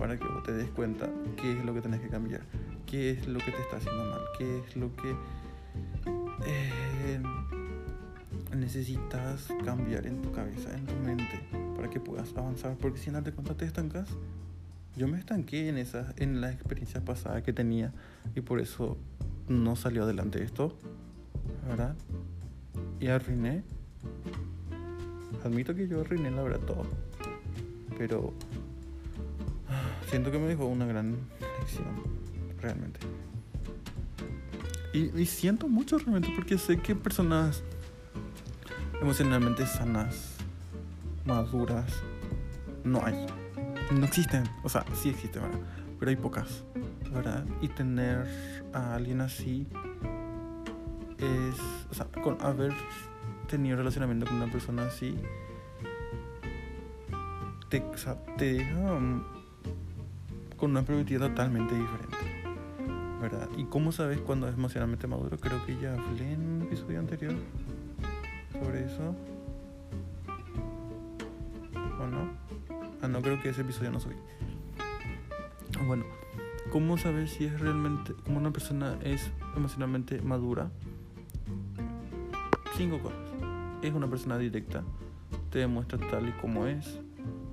para 0.00 0.18
que 0.18 0.26
vos 0.26 0.42
te 0.42 0.52
des 0.52 0.70
cuenta 0.70 1.10
qué 1.36 1.58
es 1.58 1.64
lo 1.64 1.74
que 1.74 1.82
tenés 1.82 2.00
que 2.00 2.08
cambiar, 2.08 2.40
qué 2.86 3.10
es 3.10 3.28
lo 3.28 3.38
que 3.38 3.52
te 3.52 3.60
está 3.60 3.76
haciendo 3.76 4.02
mal, 4.06 4.22
qué 4.38 4.58
es 4.60 4.74
lo 4.74 4.96
que 4.96 5.14
eh, 6.46 7.20
necesitas 8.56 9.48
cambiar 9.62 10.06
en 10.06 10.22
tu 10.22 10.32
cabeza, 10.32 10.74
en 10.74 10.86
tu 10.86 10.94
mente, 10.94 11.46
para 11.76 11.90
que 11.90 12.00
puedas 12.00 12.34
avanzar. 12.34 12.78
Porque 12.78 12.98
si 12.98 13.10
no 13.10 13.22
te 13.22 13.30
cuenta 13.30 13.54
te 13.54 13.66
estancas, 13.66 14.08
yo 14.96 15.06
me 15.06 15.18
estanqué 15.18 15.68
en, 15.68 15.76
esa, 15.76 16.14
en 16.16 16.40
la 16.40 16.50
experiencia 16.50 17.04
pasada 17.04 17.42
que 17.42 17.52
tenía 17.52 17.92
y 18.34 18.40
por 18.40 18.58
eso 18.58 18.96
no 19.48 19.76
salió 19.76 20.04
adelante 20.04 20.42
esto, 20.42 20.78
¿verdad? 21.68 21.94
Y 23.00 23.08
arruiné. 23.08 23.64
Admito 25.44 25.74
que 25.74 25.86
yo 25.86 26.00
arruiné 26.00 26.30
la 26.30 26.42
verdad 26.42 26.60
todo, 26.60 26.86
pero 27.98 28.32
siento 30.10 30.30
que 30.30 30.38
me 30.38 30.46
dejó 30.46 30.66
una 30.66 30.86
gran 30.86 31.16
lección, 31.60 31.86
realmente. 32.60 33.00
Y, 34.92 35.18
y 35.20 35.26
siento 35.26 35.68
mucho 35.68 35.98
realmente 35.98 36.32
porque 36.34 36.58
sé 36.58 36.78
que 36.78 36.94
personas 36.96 37.62
emocionalmente 39.00 39.66
sanas, 39.66 40.34
maduras, 41.24 41.92
no 42.84 43.04
hay 43.04 43.26
no 43.90 44.04
existen, 44.04 44.44
o 44.62 44.68
sea, 44.68 44.84
sí 44.94 45.10
existen, 45.10 45.42
¿verdad? 45.42 45.58
Pero 45.98 46.10
hay 46.10 46.16
pocas, 46.16 46.64
¿verdad? 47.12 47.44
Y 47.60 47.68
tener 47.68 48.26
a 48.72 48.94
alguien 48.94 49.20
así 49.20 49.66
es, 51.18 51.60
o 51.90 51.94
sea, 51.94 52.06
con 52.22 52.40
haber 52.40 52.72
tenido 53.48 53.76
relacionamiento 53.76 54.26
con 54.26 54.36
una 54.36 54.50
persona 54.50 54.86
así, 54.86 55.16
te, 57.68 57.78
o 57.82 58.14
te 58.36 58.52
deja 58.54 58.92
um, 58.92 59.22
con 60.60 60.72
una 60.72 60.82
perspectiva 60.82 61.28
totalmente 61.28 61.74
diferente, 61.74 62.16
¿verdad? 63.20 63.48
¿Y 63.56 63.64
cómo 63.64 63.92
sabes 63.92 64.20
cuando 64.20 64.46
es 64.46 64.54
emocionalmente 64.54 65.06
maduro? 65.06 65.38
Creo 65.38 65.64
que 65.64 65.76
ya 65.80 65.94
hablé 65.94 66.34
en 66.34 66.40
un 66.40 66.62
episodio 66.62 67.00
anterior 67.00 67.34
sobre 68.52 68.84
eso. 68.84 69.16
Ah, 73.02 73.08
no 73.08 73.22
creo 73.22 73.40
que 73.40 73.48
ese 73.48 73.62
episodio 73.62 73.90
no 73.90 73.98
subí. 73.98 74.14
Bueno, 75.86 76.04
¿cómo 76.70 76.98
sabes 76.98 77.30
si 77.30 77.46
es 77.46 77.58
realmente, 77.58 78.12
como 78.24 78.36
una 78.36 78.50
persona 78.50 78.98
es 79.02 79.30
emocionalmente 79.56 80.20
madura? 80.20 80.70
Cinco 82.76 82.98
cosas. 82.98 83.18
Es 83.80 83.94
una 83.94 84.06
persona 84.06 84.36
directa, 84.36 84.84
te 85.50 85.60
demuestra 85.60 85.98
tal 86.10 86.28
y 86.28 86.32
como 86.32 86.66
es, 86.66 87.00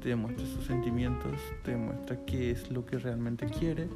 te 0.02 0.10
demuestra 0.10 0.46
sus 0.46 0.66
sentimientos, 0.66 1.34
te 1.64 1.72
demuestra 1.72 2.18
qué 2.26 2.52
es 2.52 2.70
lo 2.72 2.86
que 2.86 2.98
realmente 2.98 3.46
quiere 3.48 3.88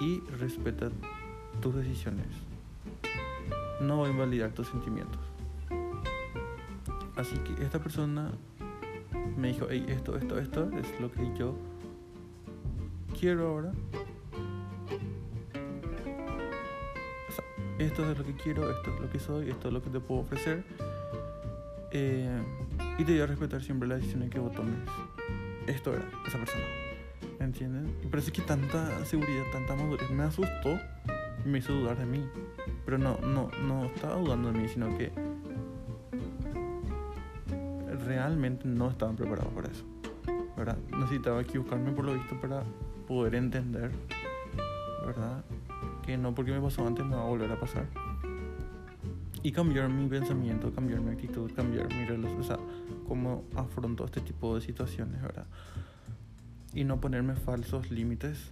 y 0.00 0.20
respeta 0.38 0.90
tus 1.60 1.74
decisiones. 1.74 2.26
No 3.80 4.00
va 4.00 4.06
a 4.06 4.10
invalidar 4.10 4.50
tus 4.52 4.68
sentimientos. 4.68 5.20
Así 7.16 7.36
que 7.38 7.62
esta 7.62 7.78
persona 7.78 8.32
me 9.36 9.48
dijo, 9.48 9.66
hey, 9.70 9.84
esto, 9.88 10.16
esto, 10.16 10.38
esto 10.38 10.70
es 10.78 11.00
lo 11.00 11.10
que 11.12 11.30
yo 11.38 11.54
quiero 13.18 13.48
ahora. 13.48 13.72
esto 17.78 18.10
es 18.10 18.18
lo 18.18 18.24
que 18.24 18.34
quiero, 18.34 18.70
esto 18.70 18.94
es 18.94 19.00
lo 19.00 19.10
que 19.10 19.18
soy, 19.18 19.50
esto 19.50 19.68
es 19.68 19.74
lo 19.74 19.82
que 19.82 19.90
te 19.90 20.00
puedo 20.00 20.20
ofrecer. 20.20 20.64
Eh, 21.90 22.40
y 22.98 23.04
te 23.04 23.12
voy 23.12 23.20
a 23.20 23.26
respetar 23.26 23.62
siempre 23.62 23.88
la 23.88 23.96
decisión 23.96 24.28
que 24.28 24.38
vos 24.38 24.52
tomes. 24.52 24.74
Esto 25.66 25.94
era 25.94 26.04
esa 26.26 26.38
persona. 26.38 26.64
¿Entienden? 27.40 27.96
Y 28.02 28.06
parece 28.06 28.32
que 28.32 28.42
tanta 28.42 29.04
seguridad, 29.04 29.44
tanta 29.52 29.74
madurez 29.74 30.10
me 30.10 30.24
asustó 30.24 30.78
y 31.44 31.48
me 31.48 31.58
hizo 31.58 31.72
dudar 31.72 31.98
de 31.98 32.06
mí. 32.06 32.24
Pero 32.84 32.98
no, 32.98 33.18
no, 33.18 33.50
no 33.66 33.86
estaba 33.86 34.16
dudando 34.16 34.52
de 34.52 34.60
mí, 34.60 34.68
sino 34.68 34.96
que 34.96 35.12
realmente 38.06 38.66
no 38.66 38.90
estaban 38.90 39.16
preparados 39.16 39.52
para 39.52 39.68
eso. 39.68 39.84
¿verdad? 40.56 40.76
Necesitaba 40.96 41.40
equivocarme 41.40 41.92
por 41.92 42.04
lo 42.04 42.14
visto 42.14 42.40
para 42.40 42.62
poder 43.06 43.34
entender, 43.34 43.90
¿verdad? 45.04 45.44
Que 46.04 46.16
no 46.16 46.34
porque 46.34 46.52
me 46.52 46.60
pasó 46.60 46.86
antes 46.86 47.04
me 47.04 47.16
va 47.16 47.22
a 47.22 47.26
volver 47.26 47.50
a 47.50 47.58
pasar. 47.58 47.86
Y 49.42 49.52
cambiar 49.52 49.90
mi 49.90 50.08
pensamiento, 50.08 50.72
cambiar 50.72 51.00
mi 51.00 51.10
actitud, 51.10 51.52
cambiar 51.54 51.86
mi 51.88 52.06
relación, 52.06 52.40
o 52.40 52.44
sea, 52.44 52.58
cómo 53.06 53.44
afronto 53.54 54.04
este 54.04 54.20
tipo 54.20 54.54
de 54.54 54.60
situaciones, 54.60 55.20
¿verdad? 55.22 55.46
Y 56.72 56.84
no 56.84 57.00
ponerme 57.00 57.36
falsos 57.36 57.90
límites. 57.90 58.50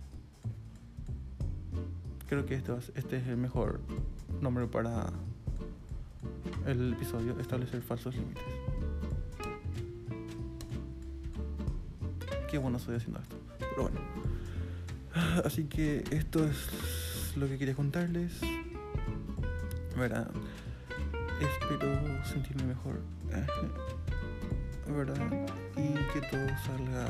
Creo 2.28 2.46
que 2.46 2.54
este, 2.54 2.72
este 2.94 3.16
es 3.18 3.26
el 3.26 3.36
mejor 3.36 3.80
nombre 4.40 4.66
para 4.66 5.12
el 6.66 6.92
episodio, 6.94 7.38
establecer 7.40 7.82
falsos 7.82 8.14
límites. 8.14 8.44
qué 12.52 12.58
bueno 12.58 12.76
estoy 12.76 12.96
haciendo 12.96 13.18
esto. 13.18 13.36
Pero 13.58 13.82
bueno. 13.84 14.00
Así 15.44 15.64
que 15.64 16.04
esto 16.10 16.44
es 16.44 17.34
lo 17.34 17.48
que 17.48 17.56
quería 17.56 17.74
contarles. 17.74 18.40
¿Verdad? 19.96 20.30
Espero 21.40 22.24
sentirme 22.24 22.64
mejor. 22.64 23.00
¿Verdad? 24.88 25.16
Y 25.76 25.94
que 26.12 26.26
todo 26.30 26.46
salga 26.66 27.06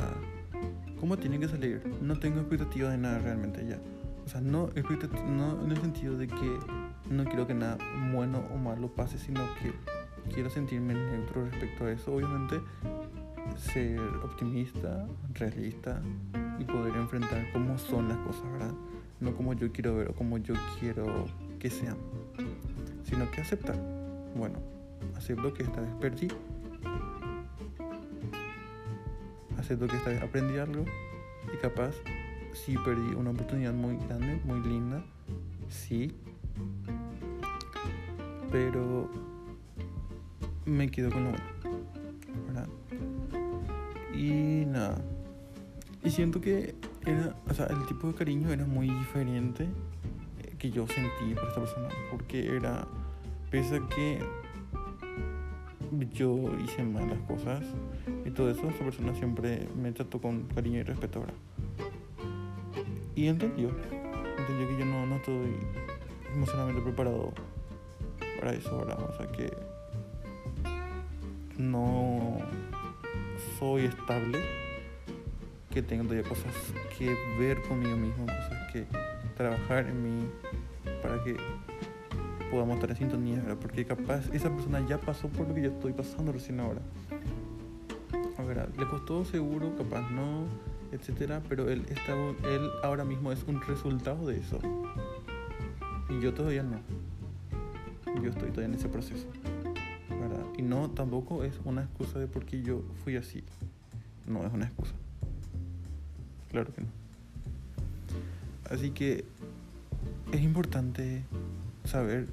como 1.00 1.16
tiene 1.16 1.38
que 1.40 1.48
salir. 1.48 1.82
No 2.00 2.18
tengo 2.18 2.40
expectativa 2.40 2.90
de 2.90 2.98
nada 2.98 3.18
realmente 3.18 3.66
ya. 3.66 3.78
O 4.24 4.28
sea, 4.28 4.40
no, 4.40 4.70
no 5.26 5.64
en 5.64 5.70
el 5.70 5.80
sentido 5.80 6.16
de 6.16 6.28
que 6.28 6.58
no 7.10 7.24
quiero 7.24 7.46
que 7.46 7.54
nada 7.54 7.76
bueno 8.12 8.44
o 8.54 8.56
malo 8.56 8.88
pase, 8.94 9.18
sino 9.18 9.40
que 9.60 9.72
quiero 10.32 10.48
sentirme 10.48 10.94
neutro 10.94 11.44
respecto 11.44 11.86
a 11.86 11.92
eso. 11.92 12.14
Obviamente 12.14 12.60
ser 13.56 13.98
optimista, 14.22 15.06
realista 15.34 16.00
y 16.58 16.64
poder 16.64 16.94
enfrentar 16.96 17.50
cómo 17.52 17.78
son 17.78 18.08
las 18.08 18.18
cosas, 18.18 18.44
¿verdad? 18.52 18.72
No 19.20 19.34
como 19.34 19.54
yo 19.54 19.72
quiero 19.72 19.96
ver 19.96 20.10
o 20.10 20.14
como 20.14 20.38
yo 20.38 20.54
quiero 20.78 21.26
que 21.58 21.70
sean, 21.70 21.96
sino 23.04 23.30
que 23.30 23.40
aceptar. 23.40 23.76
Bueno, 24.36 24.58
acepto 25.16 25.52
que 25.52 25.64
esta 25.64 25.80
vez 25.80 25.90
perdí, 26.00 26.28
acepto 29.62 29.86
que 29.86 29.96
esta 29.96 30.10
vez 30.10 30.22
aprendí 30.22 30.58
algo 30.58 30.84
y 31.52 31.56
capaz 31.58 31.94
sí 32.52 32.76
perdí 32.84 33.14
una 33.14 33.30
oportunidad 33.30 33.72
muy 33.72 33.96
grande, 33.96 34.40
muy 34.44 34.60
linda, 34.60 35.02
sí, 35.68 36.14
pero 38.50 39.08
me 40.66 40.90
quedo 40.90 41.10
con 41.10 41.24
lo 41.24 41.30
bueno. 41.30 41.42
Y 44.14 44.66
nada. 44.66 45.00
Y 46.04 46.10
siento 46.10 46.40
que 46.40 46.74
era, 47.06 47.34
o 47.48 47.54
sea, 47.54 47.66
el 47.66 47.86
tipo 47.86 48.08
de 48.08 48.14
cariño 48.14 48.52
era 48.52 48.64
muy 48.64 48.88
diferente 48.90 49.66
que 50.58 50.70
yo 50.70 50.86
sentí 50.86 51.34
por 51.34 51.48
esta 51.48 51.60
persona. 51.60 51.88
Porque 52.10 52.54
era, 52.54 52.86
pese 53.50 53.76
a 53.76 53.88
que 53.88 54.20
yo 56.12 56.38
hice 56.64 56.82
malas 56.82 57.18
cosas 57.28 57.62
y 58.24 58.30
todo 58.30 58.50
eso, 58.50 58.68
esta 58.68 58.84
persona 58.84 59.14
siempre 59.14 59.68
me 59.80 59.92
trató 59.92 60.20
con 60.20 60.42
cariño 60.54 60.80
y 60.80 60.82
respeto, 60.82 61.20
¿verdad? 61.20 61.34
Y 63.14 63.26
entendió, 63.26 63.68
entendió 64.38 64.68
que 64.68 64.78
yo 64.78 64.84
no, 64.86 65.06
no 65.06 65.16
estoy 65.16 65.56
emocionalmente 66.34 66.82
preparado 66.82 67.32
para 68.40 68.54
eso, 68.54 68.78
¿verdad? 68.78 68.98
O 69.02 69.16
sea 69.16 69.26
que 69.26 69.52
no 71.58 72.38
soy 73.58 73.84
estable, 73.84 74.38
que 75.70 75.82
tengo 75.82 76.04
todavía 76.04 76.28
cosas 76.28 76.52
que 76.98 77.14
ver 77.38 77.60
conmigo 77.62 77.96
mismo, 77.96 78.26
cosas 78.26 78.72
que 78.72 78.86
trabajar 79.36 79.86
en 79.86 80.02
mí 80.02 80.30
para 81.02 81.22
que 81.22 81.36
podamos 82.52 82.74
estar 82.74 82.90
en 82.90 82.96
sintonía, 82.96 83.36
¿verdad? 83.36 83.56
Porque 83.58 83.86
capaz 83.86 84.28
esa 84.34 84.50
persona 84.50 84.86
ya 84.86 84.98
pasó 84.98 85.28
por 85.28 85.48
lo 85.48 85.54
que 85.54 85.62
yo 85.62 85.70
estoy 85.70 85.94
pasando 85.94 86.32
recién 86.32 86.60
ahora. 86.60 86.82
A 88.36 88.42
le 88.78 88.86
costó 88.88 89.24
seguro, 89.24 89.74
capaz 89.74 90.10
no, 90.10 90.44
etcétera, 90.92 91.42
pero 91.48 91.70
él, 91.70 91.86
está, 91.88 92.12
él 92.14 92.70
ahora 92.82 93.06
mismo 93.06 93.32
es 93.32 93.42
un 93.44 93.62
resultado 93.62 94.26
de 94.26 94.38
eso. 94.38 94.58
Y 96.10 96.20
yo 96.20 96.34
todavía 96.34 96.62
no. 96.62 96.78
Yo 98.22 98.28
estoy 98.28 98.50
todavía 98.50 98.66
en 98.66 98.74
ese 98.74 98.90
proceso. 98.90 99.26
Y 100.58 100.62
no, 100.62 100.90
tampoco 100.90 101.44
es 101.44 101.58
una 101.64 101.84
excusa 101.84 102.18
de 102.18 102.26
por 102.26 102.44
qué 102.44 102.60
yo 102.60 102.82
fui 103.02 103.16
así. 103.16 103.42
No 104.26 104.44
es 104.44 104.52
una 104.52 104.66
excusa. 104.66 104.92
Claro 106.50 106.70
que 106.74 106.82
no. 106.82 106.88
Así 108.70 108.90
que 108.90 109.24
es 110.32 110.42
importante 110.42 111.24
saber 111.84 112.28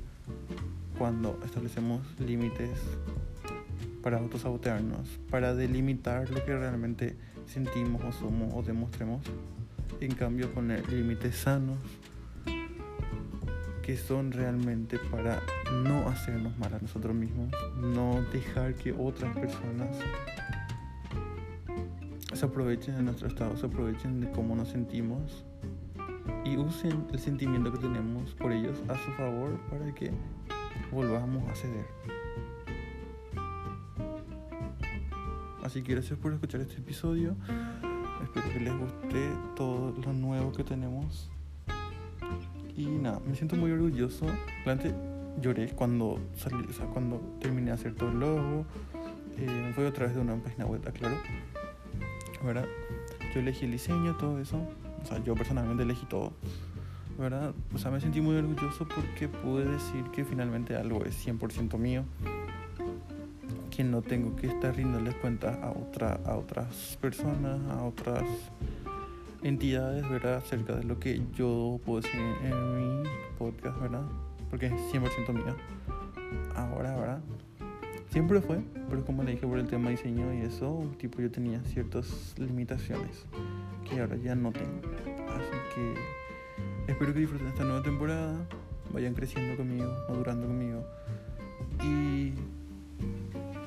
cuando 1.00 1.40
establecemos 1.46 2.02
límites 2.20 2.70
para 4.04 4.18
autosabotearnos, 4.18 5.08
para 5.32 5.56
delimitar 5.56 6.30
lo 6.30 6.44
que 6.44 6.56
realmente 6.56 7.16
sentimos 7.48 8.04
o 8.04 8.12
somos 8.12 8.54
o 8.54 8.62
demostremos. 8.62 9.22
En 10.02 10.12
cambio, 10.14 10.52
poner 10.54 10.88
límites 10.92 11.38
sanos 11.38 11.78
que 13.82 13.98
son 13.98 14.32
realmente 14.32 15.00
para 15.10 15.42
no 15.84 16.08
hacernos 16.10 16.56
mal 16.60 16.74
a 16.74 16.80
nosotros 16.80 17.16
mismos, 17.16 17.50
no 17.78 18.22
dejar 18.32 18.76
que 18.76 18.92
otras 18.92 19.36
personas 19.36 19.98
se 22.34 22.46
aprovechen 22.46 22.98
de 22.98 23.04
nuestro 23.04 23.28
estado, 23.28 23.58
se 23.58 23.66
aprovechen 23.66 24.20
de 24.20 24.30
cómo 24.32 24.56
nos 24.56 24.70
sentimos 24.70 25.44
y 26.46 26.58
usen 26.58 27.08
el 27.12 27.20
sentimiento 27.20 27.72
que 27.72 27.80
tenemos 27.80 28.36
por 28.36 28.52
ellos 28.52 28.78
a 28.88 28.96
su 28.96 29.12
favor 29.14 29.60
para 29.70 29.94
que 29.96 30.12
volvamos 30.92 31.50
a 31.50 31.56
ceder. 31.56 31.86
Así 35.64 35.84
que 35.84 35.94
gracias 35.94 36.18
por 36.18 36.34
escuchar 36.34 36.62
este 36.62 36.78
episodio. 36.78 37.36
Espero 38.24 38.50
que 38.52 38.60
les 38.60 38.78
guste 38.78 39.32
todo 39.56 39.94
lo 40.04 40.14
nuevo 40.14 40.52
que 40.52 40.64
tenemos 40.64 41.30
y 42.80 42.86
nada, 42.86 43.20
me 43.28 43.36
siento 43.36 43.58
muy 43.58 43.72
orgulloso. 43.72 44.26
Realmente 44.64 44.96
lloré 45.42 45.68
cuando 45.76 46.18
salí, 46.38 46.66
cuando 46.94 47.20
terminé 47.42 47.68
de 47.68 47.72
hacer 47.74 47.94
todo 47.94 48.10
el 48.10 48.22
logo. 48.22 48.66
Eh, 49.38 49.72
fue 49.76 49.86
otra 49.86 50.06
vez 50.06 50.16
de 50.16 50.22
una 50.22 50.38
página 50.38 50.66
web, 50.66 50.82
claro. 50.94 51.18
¿Verdad? 52.42 52.66
Yo 53.34 53.42
elegí 53.42 53.66
el 53.66 53.72
diseño, 53.72 54.16
todo 54.16 54.40
eso. 54.40 54.62
O 55.04 55.06
sea, 55.06 55.22
yo 55.22 55.36
personalmente 55.36 55.84
elegí 55.84 56.06
todo. 56.06 56.32
¿Verdad? 57.20 57.54
O 57.76 57.78
sea, 57.78 57.92
me 57.92 58.00
sentí 58.00 58.22
muy 58.22 58.38
orgulloso 58.38 58.88
porque 58.88 59.28
pude 59.28 59.66
decir 59.66 60.06
que 60.14 60.24
finalmente 60.24 60.78
algo 60.78 61.04
es 61.04 61.28
100% 61.28 61.78
mío. 61.78 62.06
Que 63.70 63.84
no 63.84 64.02
tengo 64.02 64.38
que 64.38 64.48
estar 64.48 64.74
rindiéndoles 64.74 65.16
cuentas 65.16 65.58
a, 65.62 65.72
otra, 65.72 66.22
a 66.26 66.38
otras 66.38 66.98
personas, 67.02 67.60
a 67.72 67.84
otras 67.84 68.24
entidades, 69.44 70.10
¿verdad? 70.10 70.36
Acerca 70.36 70.78
de 70.78 70.86
lo 70.86 70.98
que 70.98 71.22
yo 71.36 71.82
puedo 71.86 72.00
decir 72.00 72.22
en 72.42 73.02
mi 73.02 73.10
podcast, 73.38 73.78
¿verdad? 73.82 74.04
Porque 74.50 74.68
es 74.68 74.74
100% 74.74 75.34
mío. 75.34 75.56
Ahora, 76.56 76.96
¿verdad? 76.96 77.20
Siempre 78.12 78.40
fue, 78.40 78.62
pero 78.90 79.04
como 79.04 79.24
le 79.24 79.34
dije 79.34 79.46
por 79.46 79.60
el 79.60 79.68
tema 79.68 79.90
diseño 79.90 80.34
y 80.34 80.38
eso, 80.38 80.90
tipo 80.98 81.22
yo 81.22 81.30
tenía 81.30 81.62
ciertas 81.66 82.34
limitaciones 82.38 83.26
que 83.90 84.00
ahora 84.00 84.16
ya 84.16 84.36
no 84.36 84.54
tengo. 84.54 84.82
Así 85.28 85.76
que 85.76 86.19
espero 86.90 87.14
que 87.14 87.20
disfruten 87.20 87.48
esta 87.48 87.64
nueva 87.64 87.84
temporada, 87.84 88.46
vayan 88.92 89.14
creciendo 89.14 89.56
conmigo, 89.56 89.96
madurando 90.10 90.48
conmigo 90.48 90.84
y 91.84 92.34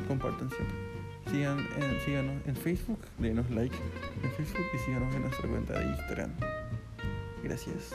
compartan 0.08 0.50
siempre. 0.50 0.76
Sigan, 1.30 1.58
síganos 2.04 2.46
en 2.46 2.56
Facebook, 2.56 2.98
denos 3.18 3.48
like 3.50 3.74
en 4.22 4.30
Facebook 4.32 4.66
y 4.74 4.78
síganos 4.78 5.14
en 5.14 5.22
nuestra 5.22 5.48
cuenta 5.48 5.78
de 5.78 5.86
Instagram. 5.86 6.30
Gracias. 7.42 7.94